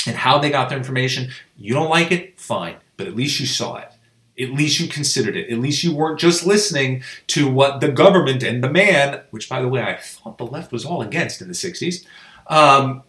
and 0.07 0.17
how 0.17 0.39
they 0.39 0.51
got 0.51 0.71
their 0.71 0.79
information. 0.79 1.31
You 1.57 1.75
don't 1.75 1.91
like 1.91 2.11
it, 2.11 2.41
fine, 2.41 2.77
but 2.97 3.07
at 3.07 3.15
least 3.15 3.41
you 3.41 3.47
saw 3.47 3.77
it. 3.77 3.93
At 4.41 4.51
least 4.51 4.81
you 4.81 4.87
considered 4.87 5.37
it. 5.37 5.51
At 5.51 5.59
least 5.59 5.83
you 5.83 5.95
weren't 5.95 6.21
just 6.21 6.47
listening 6.47 7.03
to 7.29 7.51
what 7.51 7.81
the 7.81 7.91
government 7.91 8.43
and 8.43 8.63
the 8.63 8.71
man, 8.71 9.23
which 9.31 9.49
by 9.49 9.61
the 9.61 9.69
way 9.69 9.83
I 9.83 9.97
thought 9.97 10.39
the 10.39 10.47
left 10.47 10.71
was 10.71 10.85
all 10.85 11.03
against 11.03 11.43
in 11.43 11.49
the 11.49 11.55
60s, 11.55 12.07
um, 12.47 13.03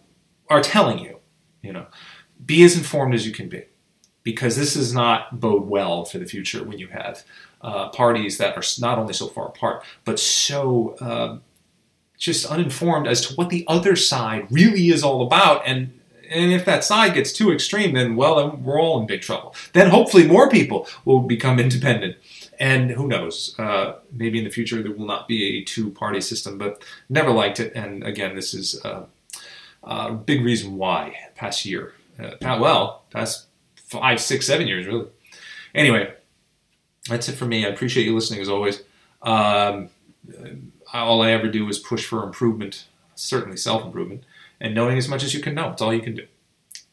are 0.48 0.60
telling 0.60 0.98
you. 0.98 1.18
You 1.62 1.74
know, 1.74 1.86
be 2.44 2.62
as 2.62 2.76
informed 2.76 3.14
as 3.14 3.26
you 3.26 3.32
can 3.32 3.48
be, 3.48 3.64
because 4.22 4.56
this 4.56 4.74
does 4.74 4.94
not 4.94 5.40
bode 5.40 5.66
well 5.66 6.04
for 6.04 6.18
the 6.18 6.26
future 6.26 6.62
when 6.64 6.78
you 6.78 6.88
have 6.88 7.24
uh, 7.62 7.88
parties 7.90 8.38
that 8.38 8.56
are 8.56 8.62
not 8.80 8.98
only 8.98 9.12
so 9.12 9.26
far 9.28 9.48
apart 9.48 9.84
but 10.04 10.18
so 10.18 10.96
uh, 11.00 11.36
just 12.18 12.46
uninformed 12.46 13.06
as 13.06 13.26
to 13.26 13.34
what 13.34 13.50
the 13.50 13.64
other 13.68 13.96
side 13.96 14.46
really 14.50 14.88
is 14.88 15.02
all 15.02 15.22
about 15.26 15.62
and 15.66 15.92
and 16.30 16.52
if 16.52 16.64
that 16.64 16.84
side 16.84 17.14
gets 17.14 17.32
too 17.32 17.52
extreme, 17.52 17.92
then 17.92 18.14
well, 18.14 18.36
then 18.36 18.62
we're 18.62 18.80
all 18.80 19.00
in 19.00 19.06
big 19.06 19.20
trouble. 19.20 19.54
Then 19.72 19.90
hopefully 19.90 20.26
more 20.26 20.48
people 20.48 20.86
will 21.04 21.20
become 21.20 21.58
independent. 21.58 22.16
And 22.58 22.92
who 22.92 23.08
knows? 23.08 23.56
Uh, 23.58 23.94
maybe 24.12 24.38
in 24.38 24.44
the 24.44 24.50
future 24.50 24.80
there 24.80 24.92
will 24.92 25.06
not 25.06 25.26
be 25.26 25.58
a 25.58 25.64
two-party 25.64 26.20
system, 26.20 26.56
but 26.56 26.84
never 27.08 27.30
liked 27.30 27.58
it. 27.58 27.72
And 27.74 28.04
again, 28.04 28.36
this 28.36 28.54
is 28.54 28.80
a, 28.84 29.06
a 29.82 30.12
big 30.12 30.44
reason 30.44 30.76
why. 30.76 31.16
Past 31.34 31.64
year, 31.64 31.94
uh, 32.20 32.58
well, 32.60 33.04
past 33.10 33.46
five, 33.76 34.20
six, 34.20 34.46
seven 34.46 34.66
years, 34.66 34.86
really. 34.86 35.06
Anyway, 35.74 36.12
that's 37.08 37.28
it 37.28 37.32
for 37.32 37.46
me. 37.46 37.64
I 37.64 37.68
appreciate 37.68 38.04
you 38.04 38.14
listening 38.14 38.40
as 38.40 38.48
always. 38.48 38.82
Um, 39.22 39.90
all 40.92 41.22
I 41.22 41.30
ever 41.30 41.48
do 41.48 41.68
is 41.68 41.78
push 41.78 42.04
for 42.04 42.22
improvement, 42.24 42.86
certainly 43.14 43.56
self 43.56 43.84
improvement 43.84 44.24
and 44.60 44.74
knowing 44.74 44.98
as 44.98 45.08
much 45.08 45.24
as 45.24 45.32
you 45.32 45.40
can 45.40 45.54
know. 45.54 45.70
It's 45.70 45.82
all 45.82 45.94
you 45.94 46.02
can 46.02 46.14
do. 46.14 46.26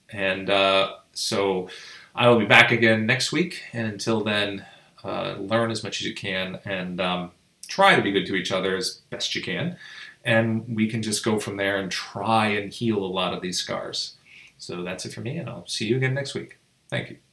And 0.09 0.49
uh, 0.49 0.95
so 1.13 1.69
I 2.15 2.29
will 2.29 2.39
be 2.39 2.45
back 2.45 2.71
again 2.71 3.05
next 3.05 3.31
week. 3.31 3.61
And 3.73 3.87
until 3.87 4.23
then, 4.23 4.65
uh, 5.03 5.35
learn 5.37 5.69
as 5.69 5.83
much 5.83 6.01
as 6.01 6.07
you 6.07 6.15
can 6.15 6.59
and 6.65 7.01
um, 7.01 7.31
try 7.67 7.95
to 7.95 8.01
be 8.01 8.11
good 8.11 8.25
to 8.27 8.35
each 8.35 8.51
other 8.51 8.75
as 8.77 9.01
best 9.09 9.35
you 9.35 9.41
can. 9.41 9.77
And 10.23 10.75
we 10.75 10.87
can 10.87 11.01
just 11.01 11.23
go 11.23 11.39
from 11.39 11.57
there 11.57 11.77
and 11.77 11.91
try 11.91 12.47
and 12.47 12.71
heal 12.71 12.97
a 12.97 13.05
lot 13.05 13.33
of 13.33 13.41
these 13.41 13.59
scars. 13.59 14.15
So 14.57 14.83
that's 14.83 15.05
it 15.05 15.13
for 15.13 15.21
me, 15.21 15.37
and 15.37 15.49
I'll 15.49 15.67
see 15.67 15.85
you 15.85 15.97
again 15.97 16.13
next 16.13 16.33
week. 16.33 16.57
Thank 16.89 17.09
you. 17.09 17.26